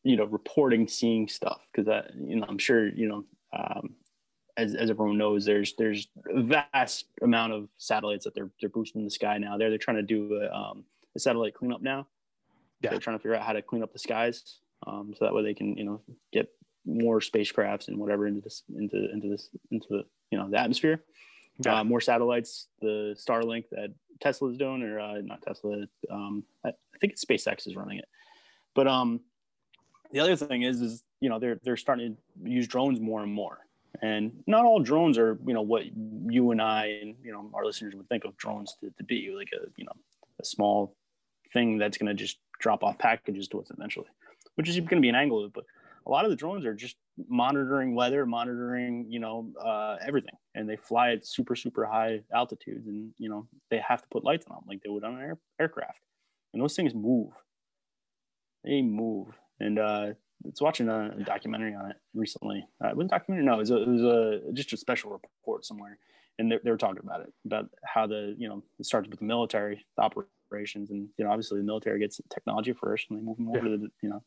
[0.04, 3.24] you know, reporting seeing stuff because you know I'm sure you know
[3.58, 3.96] um,
[4.58, 9.02] as as everyone knows there's there's a vast amount of satellites that they're they're boosting
[9.02, 9.58] in the sky now.
[9.58, 10.84] They're they're trying to do a, um,
[11.16, 12.08] a satellite cleanup now.
[12.82, 12.92] Yeah.
[12.92, 15.44] They're trying to figure out how to clean up the skies um, so that way
[15.44, 16.02] they can you know
[16.32, 16.50] get
[16.86, 21.04] more spacecrafts and whatever into this into into this into the you know the atmosphere.
[21.64, 21.80] Yeah.
[21.80, 25.86] Uh, more satellites, the Starlink that Tesla's doing, or uh, not Tesla.
[26.10, 28.06] Um, I, I, think it's SpaceX is running it.
[28.76, 29.22] But um,
[30.12, 33.32] the other thing is, is you know they're they're starting to use drones more and
[33.32, 33.60] more,
[34.02, 37.66] and not all drones are you know what you and I and you know our
[37.66, 39.94] listeners would think of drones to, to be like a you know
[40.40, 40.96] a small
[41.52, 44.08] thing that's going to just drop off packages to us eventually,
[44.56, 45.50] which is going to be an angle.
[45.54, 45.66] But
[46.06, 46.96] a lot of the drones are just
[47.28, 50.36] monitoring weather, monitoring, you know, uh, everything.
[50.60, 54.26] And they fly at super, super high altitudes and, you know, they have to put
[54.26, 56.02] lights on them like they would on an air, aircraft.
[56.54, 57.32] And those things move.
[58.66, 59.28] They move.
[59.62, 60.08] And uh,
[60.44, 62.68] it's watching a, a, documentary on it recently.
[62.84, 63.46] Uh, it was a documentary.
[63.46, 65.98] No, it was, a, it was a, just a special report somewhere.
[66.40, 69.20] And they, they were talking about it, about how the, you know, it starts with
[69.20, 70.90] the military the operations.
[70.90, 73.72] And, you know, obviously the military gets technology first and they move them over yeah.
[73.72, 74.24] to the, you know,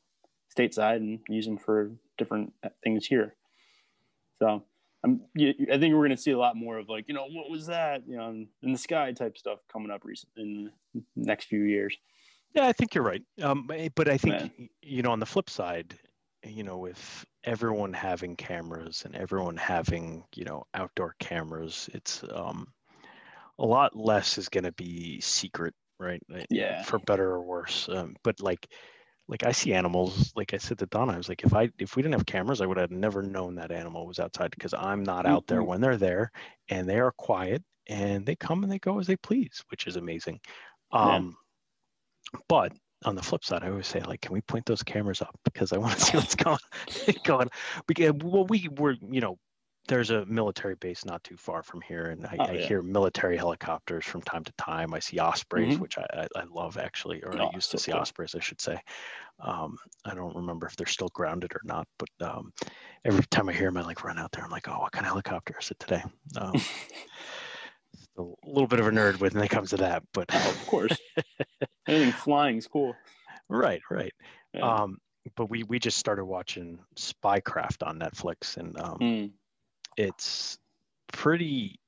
[0.56, 3.34] stateside and use them for different things here.
[4.38, 4.64] So
[5.04, 7.50] I'm, I think we're going to see a lot more of like, you know, what
[7.50, 8.28] was that, you know,
[8.62, 11.96] in the sky type stuff coming up recent in the next few years.
[12.54, 13.22] Yeah, I think you're right.
[13.40, 14.68] Um, but I think, Man.
[14.82, 15.98] you know, on the flip side,
[16.44, 22.68] you know, with everyone having cameras and everyone having, you know, outdoor cameras, it's um,
[23.58, 26.22] a lot less is going to be secret, right?
[26.50, 26.82] Yeah.
[26.82, 27.88] For better or worse.
[27.88, 28.68] Um, but like,
[29.28, 31.96] like I see animals, like I said to Donna, I was like, if I if
[31.96, 35.02] we didn't have cameras, I would have never known that animal was outside because I'm
[35.02, 35.68] not out there mm-hmm.
[35.68, 36.30] when they're there
[36.68, 39.96] and they are quiet and they come and they go as they please, which is
[39.96, 40.40] amazing.
[40.92, 41.36] Um,
[42.34, 42.40] yeah.
[42.48, 42.72] but
[43.04, 45.72] on the flip side, I always say, like, can we point those cameras up because
[45.72, 46.58] I want to see what's going
[47.24, 47.48] going.
[47.86, 49.38] Because well, we were, you know,
[49.88, 53.36] there's a military base not too far from here, and I, oh, I hear military
[53.36, 54.94] helicopters from time to time.
[54.94, 55.82] I see ospreys, mm-hmm.
[55.82, 58.00] which I, I, love actually, or oh, I used to see cool.
[58.00, 58.78] ospreys, I should say.
[59.40, 62.52] Um, I don't remember if they're still grounded or not, but um,
[63.04, 64.44] every time I hear them, I like run out there.
[64.44, 66.02] I'm like, oh, what kind of helicopter is it today?
[66.36, 66.54] Um,
[68.18, 70.96] a little bit of a nerd when it comes to that, but oh, of course,
[71.88, 72.94] anything flying is cool.
[73.48, 74.12] Right, right.
[74.54, 74.62] Yeah.
[74.62, 74.98] Um,
[75.36, 79.30] but we we just started watching Spycraft on Netflix, and um, Mm.
[79.96, 80.58] It's
[81.12, 81.80] pretty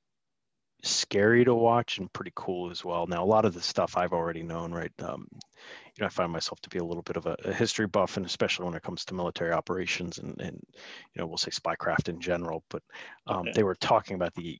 [0.83, 3.07] scary to watch and pretty cool as well.
[3.07, 4.91] Now, a lot of the stuff I've already known, right?
[5.01, 7.87] Um, you know, I find myself to be a little bit of a, a history
[7.87, 11.51] buff, and especially when it comes to military operations and, and you know, we'll say
[11.51, 12.63] spycraft in general.
[12.69, 12.83] But
[13.27, 13.53] um, Okay.
[13.53, 14.59] they were talking about the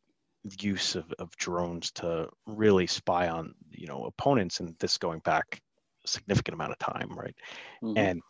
[0.60, 5.62] use of, of drones to really spy on, you know, opponents, and this going back
[6.06, 7.36] a significant amount of time, right?
[7.82, 7.96] Mhm.
[7.98, 8.22] And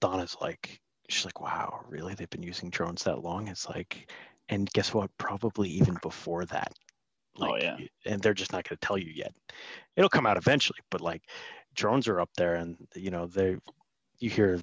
[0.00, 2.14] Donna's like, she's like, wow, really?
[2.14, 3.48] They've been using drones that long?
[3.48, 4.10] It's like,
[4.48, 5.10] and guess what?
[5.18, 6.72] Probably even before that.
[7.40, 7.76] Oh, yeah.
[8.06, 9.32] And they're just not going to tell you yet.
[9.96, 11.22] It'll come out eventually, but like
[11.74, 13.56] drones are up there and, you know, they,
[14.18, 14.60] you hear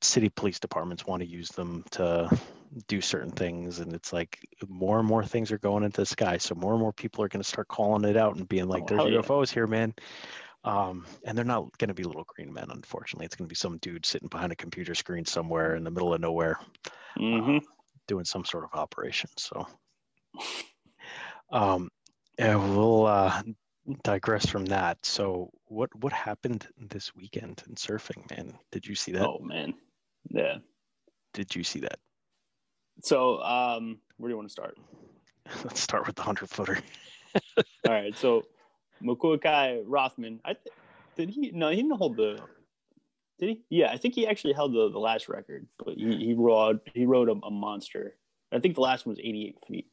[0.00, 2.30] city police departments want to use them to
[2.88, 3.80] do certain things.
[3.80, 6.38] And it's like more and more things are going into the sky.
[6.38, 8.84] So more and more people are going to start calling it out and being like,
[8.84, 9.20] Oh, there's yeah.
[9.20, 9.94] UFOs here, man.
[10.64, 13.26] Um, and they're not going to be little green men, unfortunately.
[13.26, 16.14] It's going to be some dude sitting behind a computer screen somewhere in the middle
[16.14, 16.58] of nowhere
[17.16, 17.60] Mhm.
[18.06, 19.30] doing some sort of operation.
[19.36, 19.66] So,
[21.50, 21.90] um,
[22.38, 23.42] yeah, we'll uh,
[24.04, 25.04] digress from that.
[25.04, 28.56] So, what what happened this weekend in surfing, man?
[28.70, 29.26] Did you see that?
[29.26, 29.74] Oh man,
[30.30, 30.58] yeah.
[31.34, 31.98] Did you see that?
[33.02, 34.78] So, um, where do you want to start?
[35.64, 36.78] Let's start with the hundred footer.
[37.56, 38.14] All right.
[38.16, 38.42] So,
[39.02, 40.74] Makuakai Rothman, I th-
[41.16, 41.50] did he?
[41.52, 42.40] No, he didn't hold the.
[43.38, 43.62] Did he?
[43.70, 47.06] Yeah, I think he actually held the, the last record, but he he rode he
[47.06, 48.16] rode a, a monster.
[48.52, 49.86] I think the last one was 88 feet.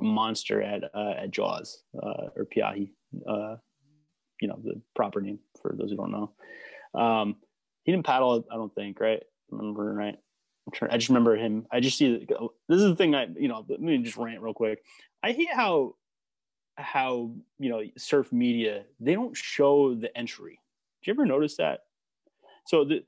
[0.00, 2.90] A monster at uh, at Jaws uh, or Peahi,
[3.28, 3.56] uh,
[4.40, 6.32] you know the proper name for those who don't know.
[7.00, 7.36] Um,
[7.84, 9.22] he didn't paddle, I don't think, right?
[9.50, 10.16] Remember right?
[10.72, 11.66] Trying, I just remember him.
[11.70, 12.26] I just see
[12.68, 13.64] this is the thing I you know.
[13.68, 14.82] Let me just rant real quick.
[15.22, 15.94] I hate how
[16.76, 20.60] how you know surf media they don't show the entry.
[21.02, 21.84] Did you ever notice that?
[22.66, 23.04] So the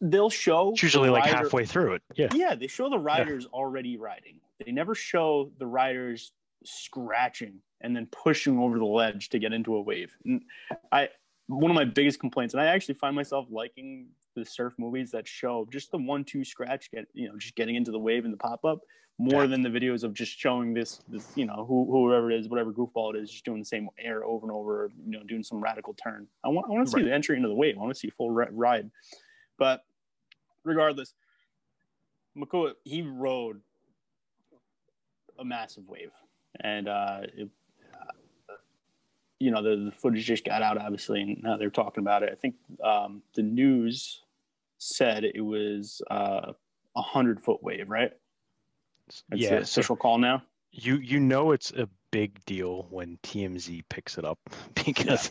[0.00, 2.02] they'll show It's usually like rider- halfway through it.
[2.14, 2.28] Yeah.
[2.34, 4.40] yeah, they show the riders already riding.
[4.64, 6.32] They never show the riders
[6.64, 10.14] scratching and then pushing over the ledge to get into a wave.
[10.24, 10.42] And
[10.92, 11.08] I
[11.48, 15.26] one of my biggest complaints, and I actually find myself liking the surf movies that
[15.26, 18.32] show just the one two scratch get you know just getting into the wave and
[18.32, 18.80] the pop up
[19.20, 19.48] more Yeah.
[19.48, 22.72] than the videos of just showing this this you know who, whoever it is whatever
[22.72, 25.60] goofball it is just doing the same air over and over you know doing some
[25.62, 26.26] radical turn.
[26.42, 27.04] I want I want to see Right.
[27.04, 27.76] the entry into the wave.
[27.76, 28.90] I want to see a full ri- ride,
[29.58, 29.84] but
[30.64, 31.12] regardless,
[32.34, 33.60] Makua he rode
[35.38, 36.12] a massive wave,
[36.60, 37.48] and uh, it,
[37.94, 38.54] uh,
[39.38, 42.30] you know the, the footage just got out obviously, and now they're talking about it.
[42.32, 44.22] I think um, the news
[44.78, 46.52] said it was uh,
[46.96, 48.12] a hundred foot wave, right?
[49.28, 49.58] That's yeah.
[49.60, 50.42] the So call now.
[50.72, 54.38] you you know it's a big deal when TMZ picks it up
[54.84, 55.30] because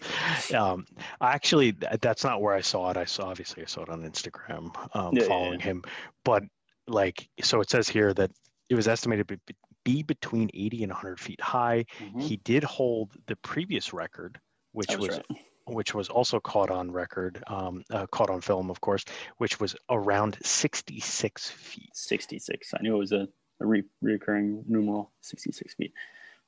[0.54, 0.86] um
[1.22, 2.98] actually th- that's not where I saw it.
[2.98, 5.84] I saw obviously I saw it on Instagram um Yeah, yeah, following him.
[6.24, 6.44] But
[6.88, 8.32] like so it says here that
[8.70, 11.86] it was estimated to be, be between 80 and 100 feet high.
[12.00, 12.22] Mhm.
[12.22, 14.40] He did hold the previous record
[14.72, 15.40] which That was was right.
[15.68, 19.04] which was also caught on record um uh, caught on film of course
[19.38, 21.90] which was around 66 feet.
[21.94, 22.74] 66.
[22.74, 23.28] I knew it was a,
[23.62, 25.94] a re- recurring numeral, 66 feet.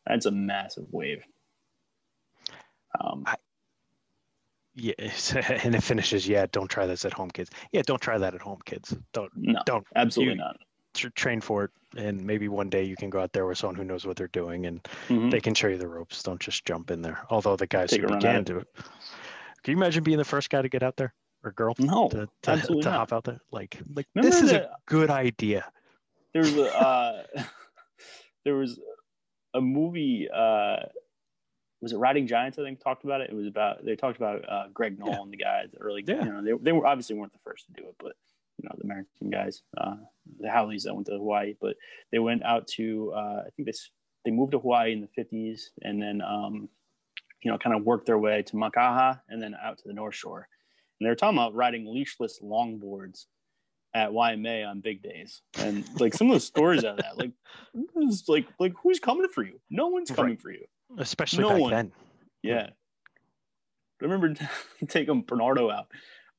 [0.06, 1.24] That's a massive wave.
[3.00, 3.36] Um, I-
[4.76, 4.93] Yeah,
[5.63, 6.28] and it finishes.
[6.28, 7.52] Yeah, don't try this at home, kids.
[7.71, 8.95] Yeah, don't try that at home, kids.
[9.13, 10.58] Don't no, don't absolutely you- not.
[10.93, 13.76] tr- train for it, and maybe one day you can go out there with someone
[13.76, 15.30] who knows what they're doing, and Mhm.
[15.32, 16.24] they can show you the ropes.
[16.24, 17.19] Don't just jump in there.
[17.30, 18.45] Although the guys Take who began it.
[18.47, 18.65] to.
[19.63, 22.28] Can you imagine being the first guy to get out there or girl No, to
[22.43, 23.39] to, absolutely to hop out there?
[23.52, 25.71] Like like Remember this is a good idea.
[26.34, 27.24] There was a uh,
[28.46, 28.80] there was
[29.54, 30.78] a movie uh
[31.82, 34.48] was it riding giants i think talked about it it was about they talked about
[34.48, 35.12] uh greg Yeah.
[35.15, 36.24] nolan the guys the early Yeah.
[36.24, 38.13] you know they, they were obviously weren't the first to do it but
[38.58, 39.96] you know the american guys uh
[40.39, 41.76] the haoles that went to hawaii but
[42.12, 43.89] they went out to uh i think this
[44.24, 46.70] they moved to hawaii in the 50s and then um
[47.44, 50.15] you know kind of worked their way to makaha and then out to the north
[50.15, 50.48] shore
[51.00, 53.26] and they were talking about riding leashless longboards
[53.93, 57.32] at Waimea on big days, and like some of the stories out of that, like,
[57.95, 59.60] it's like, like who's coming for you?
[59.69, 60.65] No one's coming for you.
[60.97, 61.71] Especially No back one.
[61.71, 61.91] then.
[62.43, 62.69] Yeah,
[64.01, 64.34] I remember
[64.88, 65.88] taking Bernardo out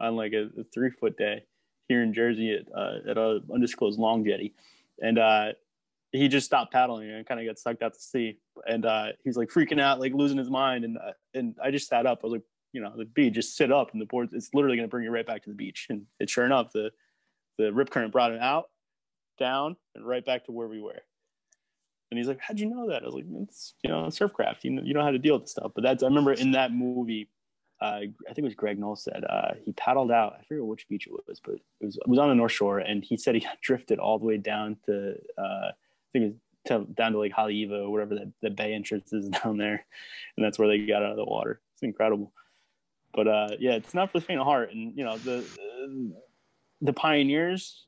[0.00, 1.44] on like a, a three foot day
[1.88, 4.54] here in Jersey at uh, at a undisclosed long jetty,
[5.00, 5.52] and uh,
[6.12, 9.36] he just stopped paddling and kind of got sucked out to sea, and uh, he's
[9.36, 12.20] like freaking out, like losing his mind, and uh, and I just sat up.
[12.22, 14.76] I was like, you know, the beach, just sit up, and the board, it's literally
[14.76, 16.90] going to bring you right back to the beach, and it sure enough, the
[17.58, 18.70] the rip current brought him out,
[19.38, 21.02] down, and right back to where we were.
[22.10, 24.64] And he's like, "How'd you know that?" I was like, "It's you know, surfcraft.
[24.64, 26.52] You know, you know how to deal with this stuff." But that's I remember in
[26.52, 27.28] that movie,
[27.80, 30.36] uh, I think it was Greg Knowles said uh, he paddled out.
[30.38, 32.78] I forget which beach it was, but it was it was on the North Shore,
[32.78, 36.36] and he said he drifted all the way down to uh, I think it was
[36.66, 39.84] to, down to like Haleiwa or whatever the, the bay entrance is down there,
[40.36, 41.60] and that's where they got out of the water.
[41.74, 42.32] It's incredible.
[43.14, 45.44] But uh, yeah, it's not for the faint of heart, and you know the
[45.80, 46.12] the
[46.92, 47.84] pioneers,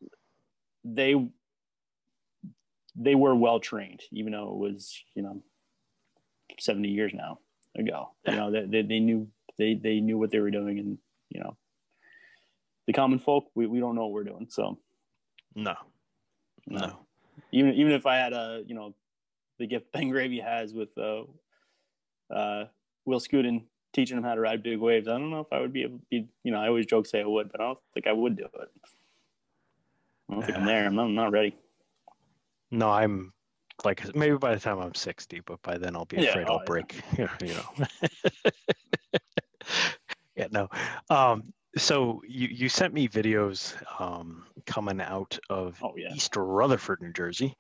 [0.85, 1.17] they
[2.97, 5.43] they were well trained, even though it was you know
[6.59, 7.41] seventy years now
[7.77, 8.11] ago.
[8.27, 9.29] You know they, they, they knew
[9.59, 10.99] they they knew what they were doing, and
[11.31, 11.57] you know
[12.87, 14.47] the common folk we, we don't know what we're doing.
[14.51, 14.79] So
[15.55, 15.75] no,
[16.67, 16.99] no.
[17.53, 18.95] Even even if I had a you know
[19.59, 21.23] the gift Ben Gravy has with uh,
[22.33, 22.67] uh,
[23.05, 25.73] Will Skudin teaching them how to ride big waves, I don't know if I would
[25.73, 26.29] be able to be.
[26.43, 28.45] You know, I always joke say I would, but I don't think I would do
[28.45, 28.69] it.
[30.29, 30.87] I don't think I'm there.
[30.87, 31.57] I'm not, I'm not ready.
[32.71, 33.33] No, I'm
[33.85, 36.55] like maybe by the time I'm 60, but by then I'll be Yeah, afraid oh,
[36.55, 36.65] I'll yeah.
[36.67, 37.03] break.
[37.41, 37.87] You know.
[40.37, 40.69] yeah, no.
[41.11, 46.13] Um, so you you sent me videos um, coming out of Oh yeah.
[46.15, 47.55] East Rutherford, New Jersey.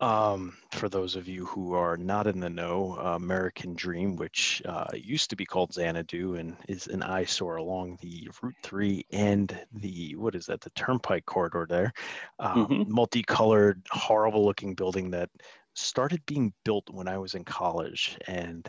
[0.00, 4.62] Um, for those of you who are not in the know, uh, American Dream, which
[4.64, 9.66] uh, used to be called Xanadu and is an eyesore along the Route 3 and
[9.72, 11.92] the, what is that, the Turnpike corridor there.
[12.38, 12.86] Um, Mhm.
[12.86, 15.28] Multicolored, horrible looking building that
[15.74, 18.66] started being built when I was in college and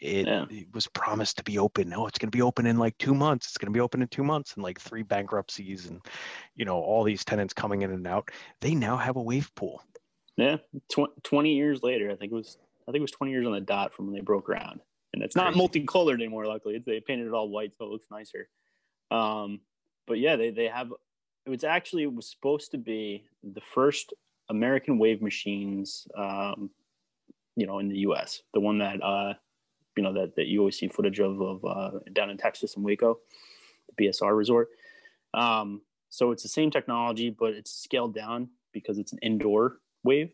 [0.00, 0.46] it, Yeah.
[0.48, 1.92] it was promised to be open.
[1.94, 3.46] Oh, it's going to be open in like two months.
[3.46, 6.04] It's going to be open in two months and like three bankruptcies and,
[6.56, 8.30] you know, all these tenants coming in and out.
[8.60, 9.80] They now have a wave pool.
[10.42, 10.56] Yeah.
[10.90, 12.58] Tw- Twenty years later, I think it was.
[12.88, 14.80] I think it was twenty years on the dot from when they broke ground,
[15.12, 16.46] and it's not multicolored anymore.
[16.46, 18.48] Luckily, it's, they painted it all white, so it looks nicer.
[19.10, 19.60] Um,
[20.06, 20.92] but yeah, they they have.
[21.46, 24.14] It was actually it was supposed to be the first
[24.48, 26.06] American wave machines.
[26.16, 26.70] Um,
[27.54, 29.34] you know, in the U.S., the one that uh,
[29.96, 32.82] you know that that you always see footage of of uh, down in Texas in
[32.82, 33.18] Waco,
[33.88, 34.68] the BSR resort.
[35.34, 40.30] Um, so it's the same technology, but it's scaled down because it's an indoor wave.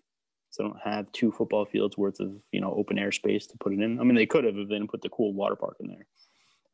[0.51, 3.59] So I don't have two football fields worth of you know open air space to
[3.59, 4.01] put it in.
[4.01, 6.07] I mean, they could have if they didn't put the cool water park in there.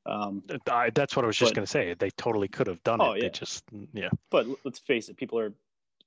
[0.06, 1.94] Um, I, that's what I was just going to say.
[1.94, 3.22] They totally could have done Oh, it.
[3.22, 4.10] They just, yeah.
[4.30, 5.54] but let's face it, people are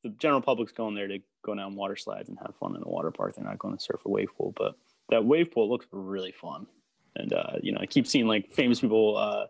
[0.03, 2.87] the general public's going there to go down water slides and have fun in the
[2.87, 3.35] water park.
[3.35, 4.75] They're not going to surf a wave pool, but
[5.09, 6.67] that wave pool looks really fun.
[7.15, 9.47] And uh, you know, I keep seeing like famous people, uh,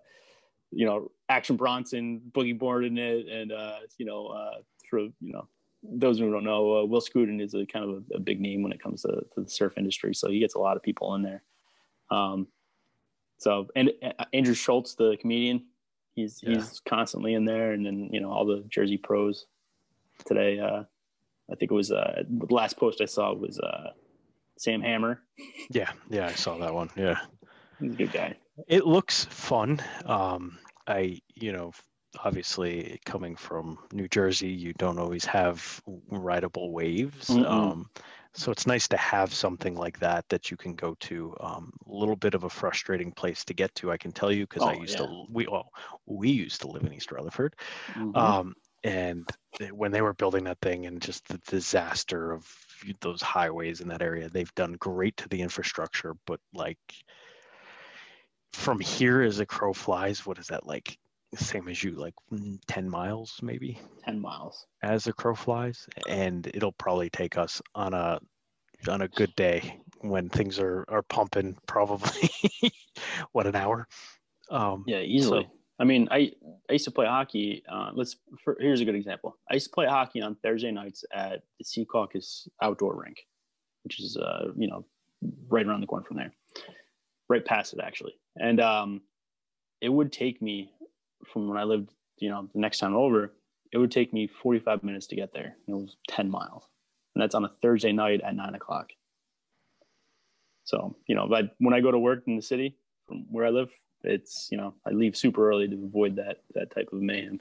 [0.71, 5.50] you know, Action Bronson boogie boarding it, and uh, you know, uh, for you know,
[5.84, 8.63] those who don't know, uh, Will Skudin is a kind of a, a big name
[8.63, 11.16] when it comes to, to the surf industry, so he gets a lot of people
[11.16, 11.44] in there.
[12.10, 12.48] Um,
[13.38, 15.66] so and uh, Andrew Schulz, the comedian,
[16.16, 16.56] he's Yeah.
[16.56, 19.46] he's constantly in there, and then you know all the Jersey pros
[20.26, 20.60] today.
[20.60, 20.84] Uh,
[21.50, 23.92] I think it was uh, the last post I saw was uh,
[24.58, 25.22] Sam Hammer.
[25.70, 25.92] Yeah.
[26.10, 26.28] Yeah.
[26.28, 26.90] I saw that one.
[26.98, 27.20] Yeah.
[27.80, 28.36] He's a good guy.
[28.68, 29.82] It looks fun.
[30.06, 31.72] Um, I, you know,
[32.23, 37.27] obviously coming from New Jersey, you don't always have rideable waves.
[37.30, 37.45] Mm-mm.
[37.45, 37.89] Um,
[38.34, 41.36] so it's nice to have something like that that you can go to.
[41.39, 44.45] Um, a little bit of a frustrating place to get to, I can tell you,
[44.45, 45.06] because I Oh, used yeah.
[45.06, 45.71] to we well,
[46.06, 47.56] we used to live in East Rutherford.
[47.95, 48.15] Mhm.
[48.15, 49.27] Um, and
[49.71, 52.47] when they were building that thing and just the disaster of
[53.01, 56.77] those highways in that area, they've done great to the infrastructure, but like
[58.53, 60.97] from here as a crow flies, what is that like?
[61.39, 64.65] Same as you, like mm, 10 miles maybe Ten miles.
[64.84, 65.88] as a crow flies.
[66.08, 68.19] And it'll probably take us on a
[68.88, 72.30] on a good day when things are are pumping probably
[73.32, 73.88] what an hour.
[74.50, 75.50] Um Yeah, easily.
[75.80, 76.32] I mean, I
[76.69, 77.63] I used to play hockey.
[77.71, 79.38] Uh, let's for, here's a good example.
[79.50, 83.17] I used to play hockey on Thursday nights at the Secaucus outdoor rink,
[83.84, 84.86] which is uh you know
[85.50, 86.34] right around the corner from there,
[87.30, 88.13] right past it actually.
[88.39, 89.02] And um,
[89.82, 90.71] it would take me
[91.25, 93.34] from when I lived, you know, the next town over,
[93.71, 95.58] it would take me 45 minutes to get there.
[95.67, 96.67] It was 10 miles,
[97.15, 98.91] and that's on a Thursday night at nine o'clock.
[100.63, 102.77] So you know, but when I go to work in the city
[103.08, 103.71] from where I live,
[104.03, 107.39] it's you know I leave super early to avoid that that type of mayhem.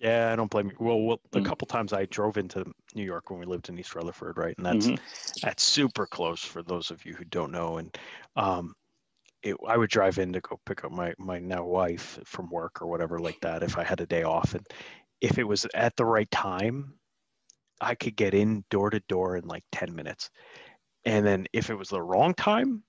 [0.00, 0.76] Yeah, I don't blame you.
[0.78, 1.44] Well, well a Mm.
[1.44, 4.54] couple times I drove into New York when we lived in East Rutherford, right?
[4.58, 4.98] And that's Mhm.
[5.42, 7.78] that's super close for those of you who don't know.
[7.78, 7.96] And
[8.36, 8.74] um,
[9.44, 12.80] it, I would drive in to go pick up my my now wife from work
[12.82, 14.54] or whatever like that if I had a day off.
[14.54, 14.66] And
[15.20, 16.94] if it was at the right time,
[17.80, 20.30] I could get in door to door in like ten minutes.
[21.04, 22.82] And then if it was the wrong time,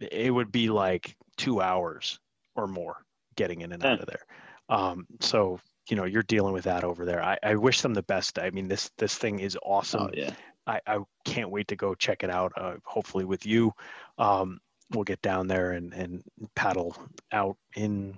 [0.00, 2.18] it would be like two hours
[2.56, 2.96] or more
[3.36, 4.26] getting in and out of there.
[4.68, 7.22] Um, so you know you're dealing with that over there.
[7.22, 8.40] I, I wish them the best.
[8.40, 10.02] I mean this this thing is awesome.
[10.02, 10.32] Oh yeah,
[10.66, 12.52] I, I can't wait to go check it out.
[12.56, 13.72] Uh, hopefully with you.
[14.18, 14.58] Um,
[14.90, 16.22] we'll get down there and and
[16.54, 16.96] paddle
[17.32, 18.16] out in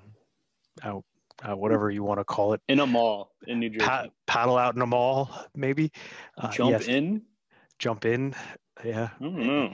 [0.83, 1.05] out
[1.49, 3.85] uh, whatever you want to call it in a mall in New Jersey.
[3.87, 5.91] Pa- paddle out in a mall maybe
[6.37, 7.23] uh, Jump yes, in.
[7.79, 8.35] jump in
[8.85, 9.73] yeah don't know.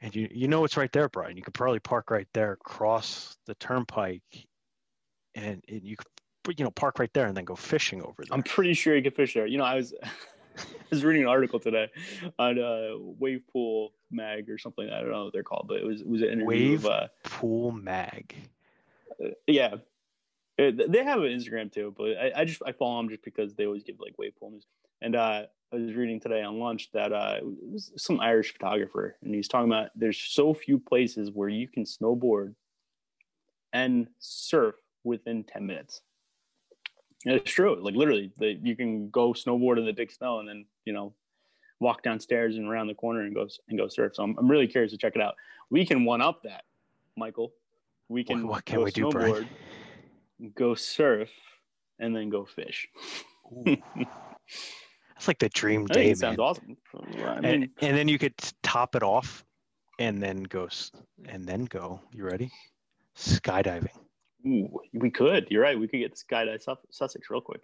[0.00, 3.36] and you you know it's right there brian you could probably park right there cross
[3.46, 4.22] the turnpike
[5.34, 8.32] and, and you could you know park right there and then go fishing over there
[8.32, 9.46] I'm pretty sure you could fish there.
[9.46, 9.92] You know, I was
[10.90, 11.88] was reading an article today
[12.38, 14.88] on uh, Wave Pool Mag or something.
[14.88, 16.84] I don't know what they're called, but it was it was an interview Wave?
[16.84, 18.34] of uh, pool mag
[19.46, 19.74] yeah.
[20.58, 23.54] Uh, They have an Instagram too, but I, I just I follow them just because
[23.54, 24.66] they always give like wave pool news.
[25.02, 29.16] And uh, I was reading today on lunch that uh, it was some Irish photographer,
[29.22, 32.54] and he's talking about there's so few places where you can snowboard
[33.72, 36.02] and surf within ten minutes.
[37.26, 37.78] And it's true.
[37.80, 41.12] Like literally, the, you can go snowboard in the big snow, and then you know
[41.80, 44.14] walk downstairs and around the corner and go and go surf.
[44.14, 45.34] So I'm, I'm really curious to check it out.
[45.70, 46.64] We can one up that,
[47.16, 47.52] Michael.
[48.08, 51.30] We can what can go we do brian snowboard, go surf,
[51.98, 52.88] and then go fish.
[53.64, 56.76] That's like the dream day sounds awesome.
[56.94, 59.44] I and, mean, and then you could top it off
[59.98, 60.68] and then go
[61.26, 62.50] and then go you ready
[63.16, 63.90] skydiving
[64.46, 65.46] ooh, we could.
[65.50, 65.78] You're right.
[65.78, 67.62] We could get this guy to Sus- Sussex real quick.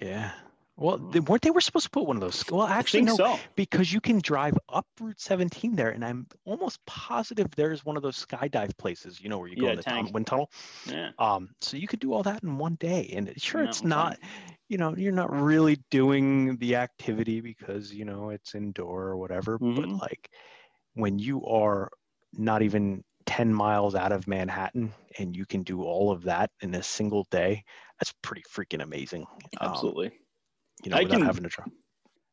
[0.00, 0.32] yeah
[0.78, 3.38] well they, weren't they were supposed to put one of those well actually no so.
[3.54, 8.02] because you can drive up route 17 there and i'm almost positive there's one of
[8.02, 10.12] those skydive places you know where you go Yeah, in the tun- tank.
[10.14, 10.50] wind tunnel
[10.86, 11.12] Yeah.
[11.18, 14.18] um so you could do all that in one day and sure Yeah, it's not
[14.68, 19.56] you know you're not really doing the activity because you know it's indoor or whatever
[19.58, 19.98] but Mhm.
[19.98, 20.28] like
[20.92, 21.90] when you are
[22.34, 26.74] not even 10 miles out of manhattan and you can do all of that in
[26.74, 27.62] a single day
[27.98, 29.26] that's pretty freaking amazing
[29.60, 30.12] Um, Absolutely.
[30.84, 31.68] you know I without can- having to drive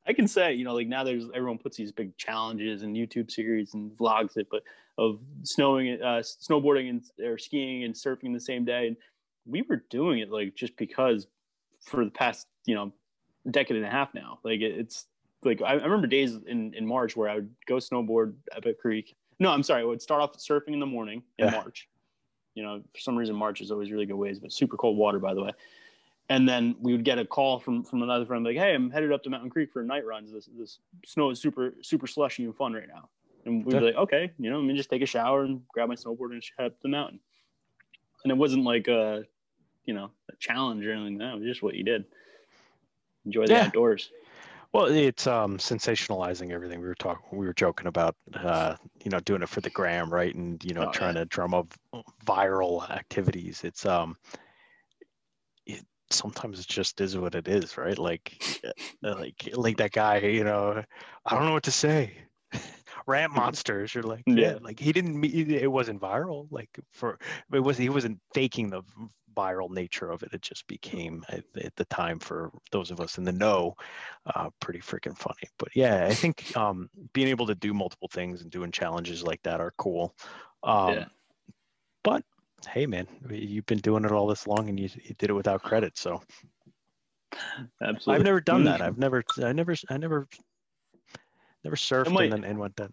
[0.06, 3.32] I can say, you know, like now there's everyone puts these big challenges and YouTube
[3.32, 4.62] series and vlogs it, but
[4.98, 8.88] of snowing, uh, snowboarding and or skiing and surfing the same day.
[8.88, 8.98] And
[9.46, 11.28] we were doing it like just because
[11.80, 12.91] for the past, you know,
[13.50, 14.39] decade and a half now.
[14.44, 15.08] Like it, it's
[15.41, 19.16] like I, I remember days in in March where I would go snowboard at Creek.
[19.40, 21.52] No, I'm sorry, I would start off surfing in the morning in Yeah.
[21.52, 21.88] March.
[22.56, 25.20] You know, for some reason March is always really good waves, but super cold water,
[25.20, 25.52] by the way
[26.30, 29.12] and then we would get a call from from another friend like hey i'm headed
[29.12, 32.56] up to mountain creek for night runs this this snow is super super slushy and
[32.56, 33.10] fun right now
[33.46, 33.80] and we'd Yeah.
[33.82, 36.32] be like okay you know let me just take a shower and grab my snowboard
[36.32, 37.20] and head up the mountain
[38.24, 39.26] and it wasn't like a
[39.84, 42.06] you know a challenge or anything that was just what you did
[43.26, 43.66] enjoy the Yeah.
[43.66, 44.10] outdoors
[44.74, 49.20] well it's um sensationalizing everything we were talking we were joking about uh you know
[49.22, 50.34] doing it for the gram right?
[50.36, 51.22] And you know Oh, trying yeah.
[51.22, 51.74] to drum up
[52.26, 53.64] viral activities.
[53.64, 54.16] It's um
[55.66, 57.98] it sometimes it just is what it is right?
[57.98, 58.38] Like
[59.04, 60.84] uh, like like that guy you know
[61.26, 62.18] i don't know what to say.
[63.08, 64.58] Ramp monsters you're like yeah, Yeah.
[64.62, 67.20] like he didn't it wasn't viral like for
[67.52, 68.82] it was he wasn't faking the
[69.36, 73.18] viral nature of it it just became at, at the time for those of us
[73.18, 73.76] in the know
[74.36, 78.42] uh, pretty freaking funny but yeah i think um being able to do multiple things
[78.42, 80.16] and doing challenges like that are cool
[80.64, 81.06] um Yeah.
[82.04, 82.24] but
[82.70, 85.62] hey man you've been doing it all this long and you, you did it without
[85.64, 86.22] credit so
[87.82, 88.66] absolutely I've never done Mm.
[88.66, 88.82] that.
[88.82, 90.28] I've never, I never, I never,
[91.64, 92.92] never surfed might- and then and went that.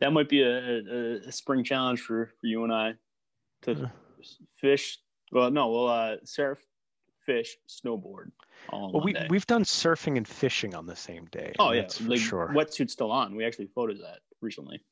[0.00, 2.94] that might be a, a, a spring challenge for, for you and i
[3.62, 3.88] to Yeah.
[4.60, 4.98] fish
[5.30, 6.58] well no we'll uh surf
[7.26, 8.30] fish snowboard
[8.70, 9.26] all Well, we day.
[9.30, 11.52] we've done surfing and fishing on the same day.
[11.58, 12.50] Oh yeah, for like sure.
[12.54, 13.34] wetsuit still on.
[13.34, 14.82] We actually photos that recently.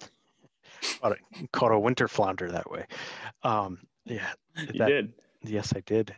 [1.00, 2.86] Caught a, caught a winter flounder that way.
[3.42, 5.12] Um, yeah, You that- did.
[5.42, 6.14] yes, I did.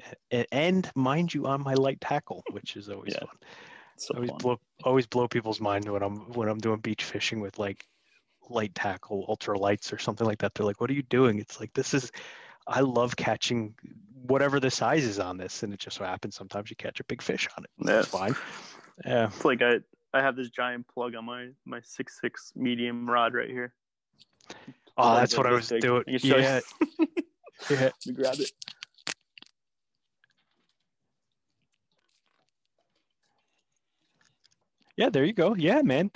[0.53, 3.21] And mind you, on my light tackle, which is always Yeah.
[3.21, 3.37] fun.
[3.97, 4.39] So always fun.
[4.39, 7.87] blow always blow people's mind when I'm when I'm doing beach fishing with like
[8.49, 10.55] light tackle, ultra lights or something like that.
[10.55, 12.11] They're like, "What are you doing?" It's like this is.
[12.69, 13.75] I love catching
[14.27, 17.05] whatever the size is on this, and it just so happens sometimes you catch a
[17.05, 17.71] big fish on it.
[17.79, 18.01] Yeah.
[18.01, 18.37] It's fine.
[19.05, 19.27] Yeah.
[19.27, 19.79] It's like I
[20.13, 23.73] I have this giant plug on my my six six medium rod right here.
[24.97, 25.81] Oh, that's what I was big.
[25.81, 26.05] doing.
[26.07, 26.61] Yeah,
[27.71, 27.79] yeah.
[27.79, 28.51] Let me grab it.
[34.97, 35.55] Yeah, there you go.
[35.55, 36.11] Yeah, man.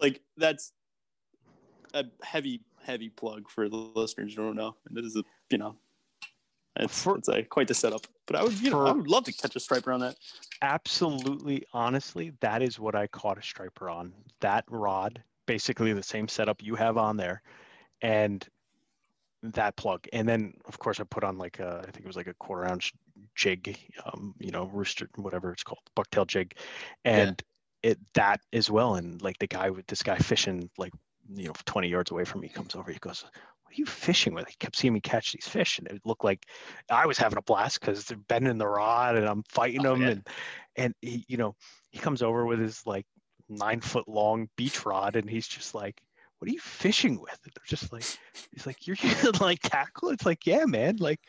[0.00, 0.72] Like that's
[1.92, 4.74] a heavy heavy plug for the listeners who don't know.
[4.86, 5.76] And this is a you know
[6.76, 8.06] it's For- it's a quite the setup.
[8.26, 10.16] But I would you know I would love to catch a striper on that.
[10.62, 14.12] Absolutely, honestly, that is what I caught a striper on.
[14.40, 17.42] That rod, basically the same setup you have on there,
[18.02, 18.46] and
[19.42, 20.06] that plug.
[20.12, 22.34] And then, of course, I put on like a, I think it was like a
[22.34, 22.90] quarter ounce
[23.34, 26.54] jig, um, you know, rooster, whatever it's called, bucktail jig,
[27.04, 27.42] and
[27.82, 28.96] it that as well.
[28.96, 30.92] And like the guy with this guy fishing like
[31.34, 33.24] you know 20 yards away from me comes over he goes
[33.68, 34.48] what are you fishing with?
[34.48, 36.46] He kept seeing me catch these fish, and it looked like
[36.90, 40.00] I was having a blast because they're bending the rod and I'm fighting Oh, them.
[40.00, 40.08] yeah.
[40.08, 40.26] And
[40.76, 41.54] and he, you know,
[41.90, 43.04] he comes over with his like
[43.50, 46.00] nine foot long beach rod, and he's just like,
[46.38, 48.06] "What are you fishing with?" And they're just like,
[48.52, 50.96] he's like, "You're using like tackle." It's like, yeah, man.
[50.96, 51.20] Like,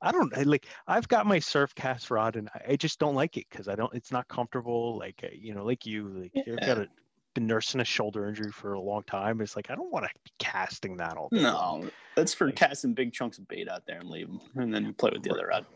[0.00, 0.66] I don't I, like.
[0.86, 3.74] I've got my surf cast rod, and I, I just don't like it because I
[3.74, 3.92] don't.
[3.94, 4.96] It's not comfortable.
[4.96, 6.88] Like, uh, you know, like you, like you've got a
[7.34, 9.40] been nursing a shoulder injury for a long time.
[9.40, 11.42] It's like I don't want to be casting that all day.
[11.42, 14.72] No, that's for Like- casting big chunks of bait out there and leave them, and
[14.74, 15.66] then play with the other rod.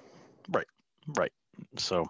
[0.51, 0.67] Right.
[1.17, 1.33] Right.
[1.79, 2.07] So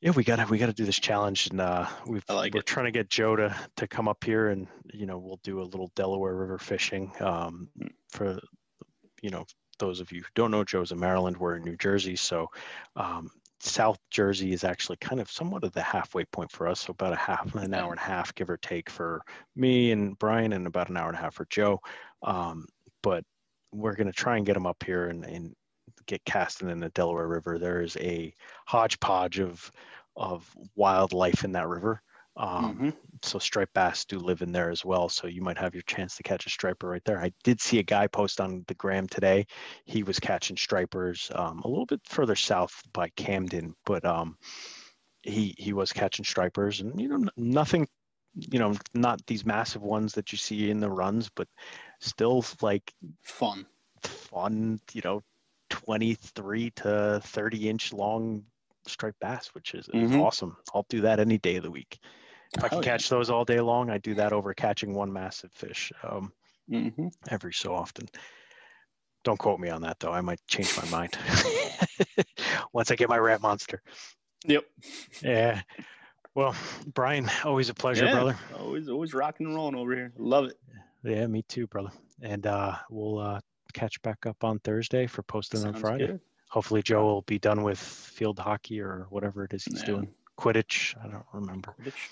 [0.00, 2.66] yeah, we gotta we gotta do this challenge and uh we've like we're it.
[2.66, 5.64] trying to get Joe to to come up here and you know we'll do a
[5.64, 7.12] little Delaware River fishing.
[7.20, 7.90] Um Mm.
[8.10, 8.38] for
[9.22, 9.44] you know
[9.78, 12.16] those of you who don't know Joe's in Maryland, we're in New Jersey.
[12.16, 12.48] So
[12.94, 13.30] um
[13.66, 16.80] South Jersey is actually kind of somewhat of the halfway point for us.
[16.80, 19.22] So about a half an hour and a half, give or take, for
[19.54, 21.80] me and Brian, and about an hour and a half for Joe.
[22.22, 22.66] Um,
[23.02, 23.24] but
[23.72, 25.54] we're going to try and get them up here and, and
[26.06, 27.58] get casting in the Delaware River.
[27.58, 28.32] There is a
[28.66, 29.70] hodgepodge of
[30.16, 32.02] of wildlife in that river.
[32.36, 32.96] Um, Mhm.
[33.24, 35.08] So striped bass do live in there as well.
[35.08, 37.18] So you might have your chance to catch a striper right there.
[37.20, 39.46] I did see a guy post on the gram today.
[39.86, 44.36] He was catching stripers um, a little bit further south by Camden, but um,
[45.22, 47.88] he he was catching stripers, and you know nothing,
[48.34, 51.48] you know, not these massive ones that you see in the runs, but
[52.00, 53.66] still like Fun.
[54.02, 55.22] fun, you know,
[55.70, 58.44] 23 to 30 inch long
[58.86, 60.26] striped bass, which is, Mhm.
[60.28, 60.56] awesome.
[60.74, 61.98] I'll do that any day of the week.
[62.54, 62.84] If I can yeah.
[62.84, 66.32] catch those all day long, I do that over catching one massive fish um,
[66.70, 67.12] Mhm.
[67.28, 68.08] every so often.
[69.24, 70.12] Don't quote me on that though.
[70.12, 71.16] I might change my mind
[72.72, 73.82] once I get my rat monster.
[74.46, 74.64] Yep.
[75.22, 75.62] Yeah.
[76.34, 76.54] Well,
[76.92, 78.36] Brian, always a pleasure, Yeah, brother.
[78.58, 80.12] Always, always rocking and rolling over here.
[80.18, 80.58] Love it.
[81.02, 81.90] Yeah, me too, brother.
[82.22, 83.40] And uh, we'll uh,
[83.72, 86.06] catch back up on Thursday for posting on Friday.
[86.08, 86.20] good.
[86.50, 89.86] Hopefully, Joe will be done with field hockey or whatever it is he's Yeah.
[89.86, 90.14] doing.
[90.38, 90.94] Quidditch.
[91.02, 91.74] I don't remember.
[91.80, 92.08] Quidditch.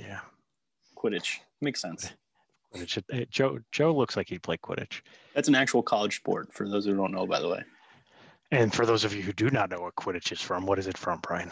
[0.00, 0.20] Yeah,
[0.96, 2.12] Quidditch makes sense.
[2.74, 3.02] Quidditch.
[3.12, 5.00] Eh, Joe Joe looks like he'd play Quidditch.
[5.34, 7.26] That's an actual college sport for those who don't know.
[7.26, 7.62] By the way,
[8.50, 10.86] And for those of you who do not know what Quidditch is from, what is
[10.86, 11.50] it from, Brian?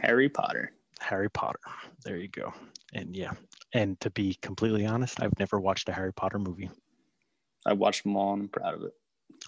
[0.00, 0.72] Harry Potter.
[1.00, 1.60] Harry Potter.
[2.04, 2.52] There you go.
[2.94, 3.32] And yeah.
[3.72, 6.70] And to be completely honest, I've never watched a Harry Potter movie.
[7.66, 8.92] I watched them all and I'm proud of it.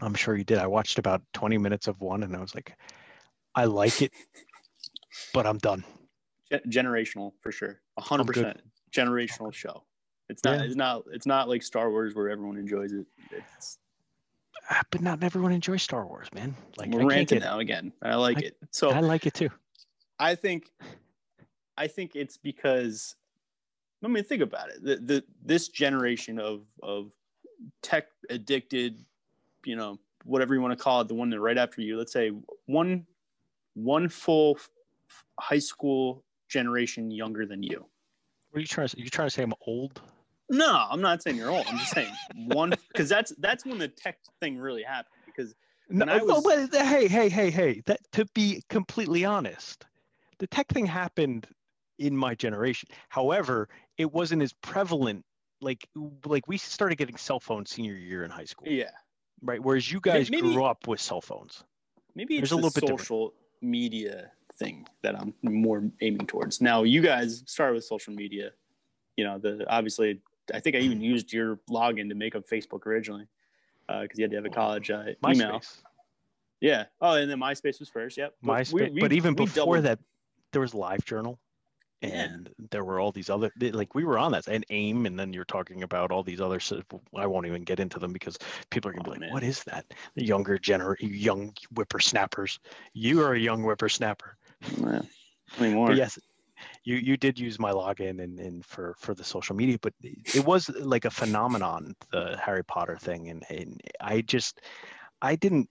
[0.00, 0.58] I'm sure you did.
[0.58, 2.76] I watched about 20 minutes of one and I was like,
[3.54, 4.12] I like it,
[5.34, 5.84] but I'm done.
[6.68, 7.80] Generational for sure.
[8.00, 8.60] Hundred percent
[8.92, 9.84] generational show.
[10.28, 10.58] It's not.
[10.60, 10.64] Yeah.
[10.66, 11.04] It's not.
[11.12, 13.06] It's not like Star Wars where everyone enjoys it.
[13.30, 13.78] It's
[14.68, 16.54] Ah, But not everyone enjoys Star Wars, man.
[16.76, 17.92] Like we're I can't ranting get, now again.
[18.02, 18.56] I like I- it.
[18.70, 19.50] So I like it too.
[20.18, 20.70] I think,
[21.78, 23.16] I think it's because,
[24.04, 24.84] I mean, think about it.
[24.84, 27.10] The, the this generation of of
[27.82, 29.04] tech addicted,
[29.64, 31.96] you know, whatever you want to call it, the one that right after you.
[31.98, 32.32] Let's say
[32.66, 33.06] one
[33.74, 37.86] one full f- high school generation younger than you.
[38.50, 39.02] What are you trying to say?
[39.02, 40.00] You trying to say I'm old?
[40.48, 41.66] No, I'm not saying you're old.
[41.68, 45.14] I'm just saying one because that's that's when the tech thing really happened.
[45.26, 45.54] Because
[45.88, 47.82] No, was- well, hey, hey, hey, hey.
[47.86, 49.86] That to be completely honest,
[50.38, 51.46] the tech thing happened
[51.98, 52.88] in my generation.
[53.08, 55.24] However, it wasn't as prevalent.
[55.62, 55.86] Like,
[56.24, 58.88] like we started getting cell phones senior year in high school, yeah,
[59.42, 59.62] right?
[59.62, 61.62] Whereas you guys maybe- grew up with cell phones.
[62.14, 63.00] maybe it's There's a little bit different.
[63.02, 66.60] social media thing that I'm more aiming towards.
[66.60, 68.50] Now, you guys started with social media.
[69.16, 70.20] You know, the obviously,
[70.54, 73.26] I think I even used your login to make up Facebook originally
[73.88, 75.60] because you had to have a college uh, email.
[76.60, 76.84] Yeah.
[77.00, 78.16] Oh, and then MySpace was first.
[78.18, 78.34] Yep.
[78.44, 78.72] MySpace.
[78.72, 79.98] we- we- but even before doubled- that,
[80.52, 81.38] there was LiveJournal,
[82.02, 82.08] Yeah.
[82.24, 85.32] and there were all these other like we were on that and AIM, and then
[85.32, 86.60] you're talking about all these other.
[87.16, 88.36] I won't even get into them because
[88.70, 89.32] people are gonna be Oh, like, man.
[89.32, 89.86] "What is that?"
[90.16, 92.58] The younger gener, young whippersnappers.
[92.94, 94.36] You are a young whippersnapper.
[94.62, 95.02] Yeah.
[95.58, 95.88] Anymore.
[95.88, 96.18] But yes,
[96.84, 100.44] you you did use my login and, and for for the social media, but it
[100.44, 104.60] was like a phenomenon, the Harry Potter thing, and, and I just
[105.22, 105.68] I didn't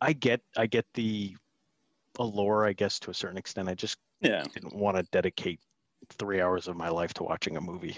[0.00, 1.36] I get I get the
[2.18, 3.68] allure, I guess, to a certain extent.
[3.68, 4.44] I just Yeah.
[4.52, 5.60] didn't want to dedicate
[6.18, 7.96] three hours of my life to watching a movie.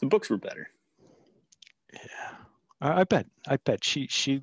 [0.00, 0.68] The books were better.
[1.92, 2.36] Yeah,
[2.80, 3.26] I, I bet.
[3.46, 4.40] I bet she she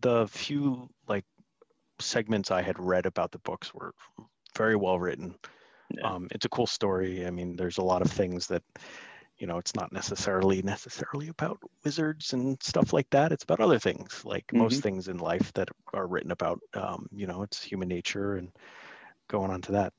[0.00, 1.24] the few like
[2.00, 3.92] segments I had read about the books were
[4.56, 5.34] very well written.
[5.90, 6.02] Yeah.
[6.02, 7.26] Um, it's a cool story.
[7.26, 8.62] I mean, there's a lot of things that
[9.38, 13.32] you know it's not necessarily necessarily about wizards and stuff like that.
[13.32, 16.60] It's about other things, like most things in life that are written about.
[16.74, 18.50] Um, you know, it's human nature and
[19.28, 19.92] going on to that.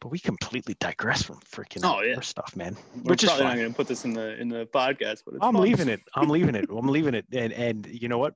[0.00, 2.20] but we completely digress from freaking Oh, yeah.
[2.20, 2.76] stuff, man.
[3.02, 3.58] We're Which is probably not fine.
[3.58, 5.62] going to put this in the in the podcast, but it's I'm fun.
[5.62, 6.00] leaving it.
[6.14, 6.66] I'm leaving it.
[6.70, 7.26] I'm leaving it.
[7.32, 8.34] And and you know what?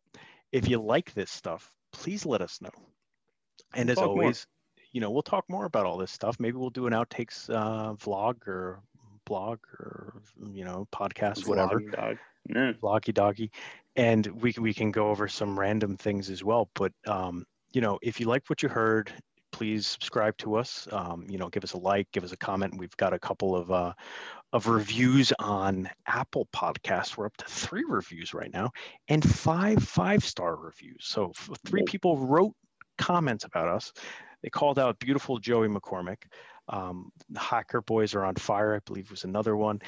[0.51, 2.71] If you like this stuff, please let us know.
[3.75, 4.23] And as Talk more.
[4.23, 4.47] always,
[4.93, 6.39] you know, we'll talk more about all this stuff.
[6.39, 8.81] Maybe we'll do an outtakes uh, vlog or
[9.25, 11.81] blog or you know podcast, whatever.
[11.81, 12.19] Dog.
[12.83, 13.51] Vloggy doggy,
[13.95, 16.69] and we can- we can go over some random things as well.
[16.75, 19.13] But um, you know, if you like what you heard,
[19.53, 20.89] please subscribe to us.
[20.91, 22.77] Um, you know, give us a like, give us a comment.
[22.79, 23.93] We've got a couple of uh,
[24.53, 27.17] of reviews on Apple Podcasts.
[27.17, 28.73] We're up to three reviews right now,
[29.09, 31.05] and five five star reviews.
[31.05, 31.33] So
[31.65, 32.55] three people wrote
[33.03, 33.93] comments about us.
[34.43, 36.23] They called out beautiful Joey McCormick.
[36.69, 39.81] Um, the Hacker Boys are on fire, I believe was another one,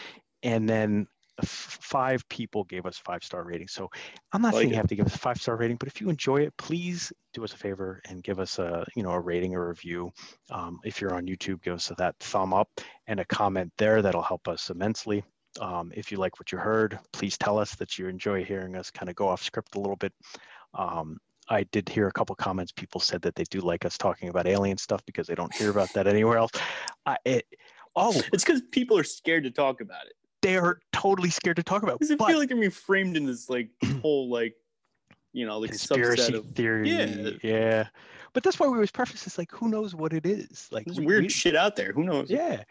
[0.43, 1.07] and then
[1.45, 3.73] five people gave us five star ratings.
[3.73, 3.91] So
[4.33, 4.71] I'm not Like saying it.
[4.71, 7.13] you have to give us a five star rating, but if you enjoy it, please
[7.33, 10.11] do us a favor and give us a you know a rating or review.
[10.51, 12.69] Um, if you're on YouTube, give us that thumb up
[13.07, 14.03] and a comment there.
[14.03, 15.25] That'll help us immensely.
[15.61, 18.91] Um, if you like what you heard, please tell us that you enjoy hearing us
[18.91, 20.13] kind of go off script a little bit.
[20.75, 21.19] Um,
[21.49, 22.73] I did hear a couple comments.
[22.73, 25.71] People said that they do like us talking about alien stuff because they don't hear
[25.71, 26.51] about that anywhere else.
[27.05, 27.47] I, it,
[27.97, 30.15] oh, It's because people are scared to talk about it.
[30.43, 31.97] they are totally scared to talk about.
[31.97, 31.99] It.
[32.01, 33.69] Because I but feel like they're being framed in this like
[34.03, 34.55] whole like,
[35.33, 36.91] you know, like conspiracy subset of theory.
[36.91, 37.31] Yeah.
[37.43, 37.87] yeah.
[38.33, 40.69] But that's why we always preface this like, who knows what it is?
[40.73, 41.93] Like there's we- weird we- shit out there.
[41.93, 42.31] Who knows?
[42.31, 42.63] Yeah.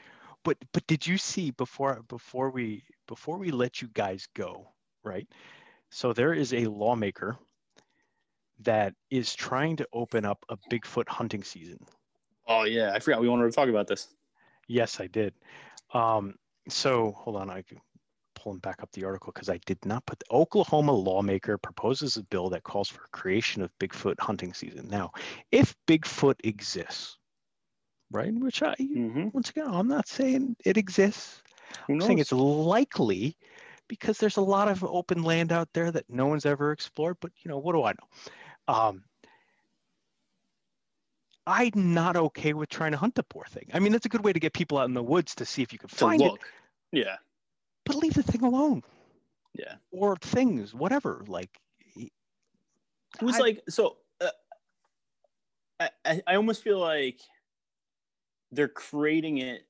[0.44, 4.68] But but did you see before before we before we let you guys go,
[5.04, 5.26] right?
[5.90, 7.38] So there is a lawmaker
[8.64, 11.80] that is trying to open up a Bigfoot hunting season.
[12.48, 14.08] Oh yeah, I forgot we wanted to talk about this.
[14.68, 15.34] Yes, I did.
[15.94, 16.36] Um,
[16.70, 17.80] so hold on, I can
[18.36, 22.24] pulling back up the article because I did not put the Oklahoma lawmaker proposes a
[22.24, 24.88] bill that calls for creation of Bigfoot hunting season.
[24.90, 25.12] Now,
[25.52, 27.18] if Bigfoot exists,
[28.12, 29.30] right, which I Mm-hmm.
[29.34, 31.42] once again I'm not saying it exists.
[31.90, 33.38] I'm saying it's likely
[33.88, 37.18] because there's a lot of open land out there that no one's ever explored.
[37.22, 38.08] But you know, what do I know?
[38.68, 39.04] Um,
[41.46, 43.70] I'm not okay with trying to hunt the poor thing.
[43.74, 45.62] I mean, that's a good way to get people out in the woods to see
[45.62, 46.32] if you can find it.
[46.92, 47.18] Yeah,
[47.86, 48.84] but leave the thing alone
[49.54, 49.76] yeah.
[49.92, 51.24] or things, whatever.
[51.28, 51.60] Like,
[51.96, 52.12] It
[53.22, 53.98] was I- like so.
[54.22, 54.30] Uh,
[55.80, 57.20] I, I I almost feel like
[58.52, 59.66] they're creating it.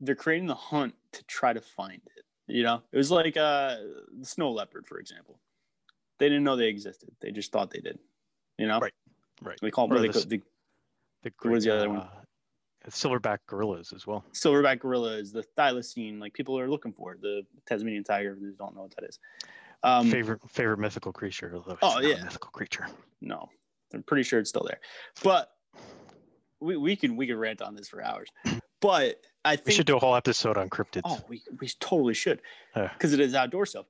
[0.00, 2.24] They're creating the hunt to try to find it.
[2.46, 3.76] You know, it was like uh,
[4.18, 5.38] the snow leopard, for example.
[6.18, 7.10] They didn't know they existed.
[7.20, 7.98] They just thought they did.
[8.58, 8.92] You know, Right,
[9.42, 9.58] right.
[9.62, 10.42] They call them they the the
[11.22, 11.98] the What was the other one?
[12.00, 12.08] uh,
[12.88, 14.24] Silverback gorillas as well.
[14.32, 16.20] silverback gorilla is the thylacine.
[16.20, 18.34] Like people are looking for the Tasmanian tiger.
[18.38, 19.18] Who don't know what that is.
[19.82, 21.52] Um, favorite favorite mythical creature.
[21.54, 22.22] Although Oh, yeah.
[22.24, 22.86] mythical creature.
[23.20, 23.48] No,
[23.94, 24.80] I'm pretty sure it's still there.
[25.22, 25.50] But
[26.60, 28.28] we, we can we can rant on this for hours.
[28.80, 31.00] But I think We should do a whole episode on cryptids.
[31.04, 32.40] oh we we totally should
[32.76, 32.86] Uh.
[32.92, 33.86] because it is outdoor stuff.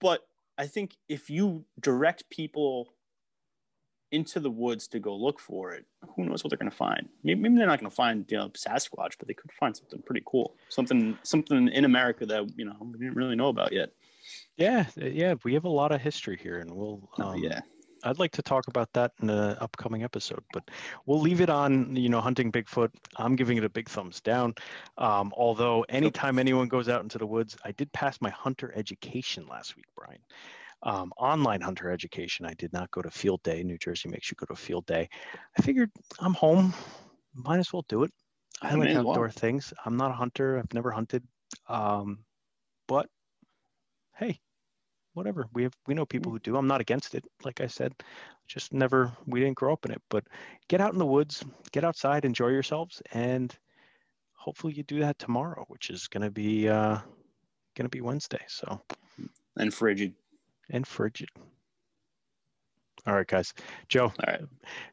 [0.00, 0.26] But
[0.58, 2.93] I think if you direct people
[4.14, 5.84] into the woods to go look for it,
[6.14, 7.08] who knows what they're going to find?
[7.22, 10.00] Maybe, maybe they're not going to find you know Sasquatch, but they could find something
[10.02, 13.90] pretty cool, something something in America that you know we didn't really know about yet.
[14.56, 17.08] Yeah, yeah, we have a lot of history here, and we'll.
[17.18, 17.60] Oh, Um, yeah,
[18.04, 20.70] I'd like to talk about that in an upcoming episode, but
[21.06, 21.96] we'll leave it on.
[21.96, 22.90] You know, hunting Bigfoot.
[23.16, 24.54] I'm giving it a big thumbs down.
[24.98, 29.46] Um, although anytime anyone goes out into the woods, I did pass my hunter education
[29.48, 30.20] last week, Brian.
[30.84, 32.44] Um, online hunter education.
[32.44, 33.62] I did not go to field day.
[33.62, 35.08] New Jersey makes you go to field day.
[35.58, 36.74] I figured I'm home.
[37.34, 38.12] Might as well do it.
[38.62, 39.10] I like as well.
[39.10, 39.72] outdoor things.
[39.84, 40.58] I'm not a hunter.
[40.58, 41.24] I've never hunted.
[41.68, 42.24] Um,
[42.86, 43.08] but
[44.16, 44.38] hey,
[45.14, 45.46] whatever.
[45.52, 46.56] We have we know people who do.
[46.56, 47.24] I'm not against it.
[47.44, 47.94] Like I said,
[48.46, 50.02] just never we didn't grow up in it.
[50.10, 50.24] But
[50.68, 53.56] get out in the woods, get outside, enjoy yourselves, and
[54.32, 56.98] hopefully you do that tomorrow, which is gonna be uh
[57.74, 58.44] gonna be Wednesday.
[58.48, 58.80] So
[59.56, 60.14] and frigid.
[60.70, 61.28] And frigid.
[63.06, 63.52] All right, guys.
[63.88, 64.40] Joe, All right,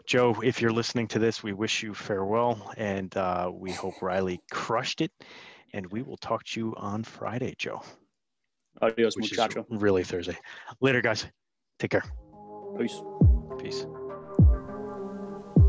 [0.06, 4.42] Joe, if you're listening to this, we wish you farewell, and uh, we hope Riley
[4.52, 5.12] crushed it.
[5.74, 7.82] And we will talk to you on Friday, Joe,
[8.82, 9.66] adios, which muchacho.
[9.70, 10.38] really Thursday.
[10.82, 11.26] Later, guys.
[11.80, 12.04] Take care.
[12.78, 13.02] Peace.
[13.58, 13.86] Peace.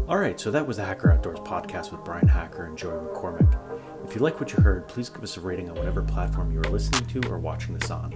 [0.09, 3.57] All right, so that was the Hacker Outdoors podcast with Brian Hacker and Joey McCormick.
[4.05, 6.59] If you like what you heard, please give us a rating on whatever platform you
[6.59, 8.13] are listening to or watching this on.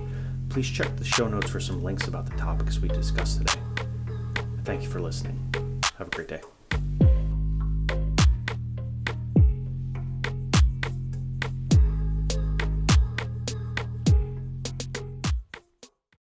[0.57, 3.61] Please check the show notes for some links about the topics we discussed today.
[4.65, 5.53] Thank you for listening.
[5.99, 6.41] Have a great day.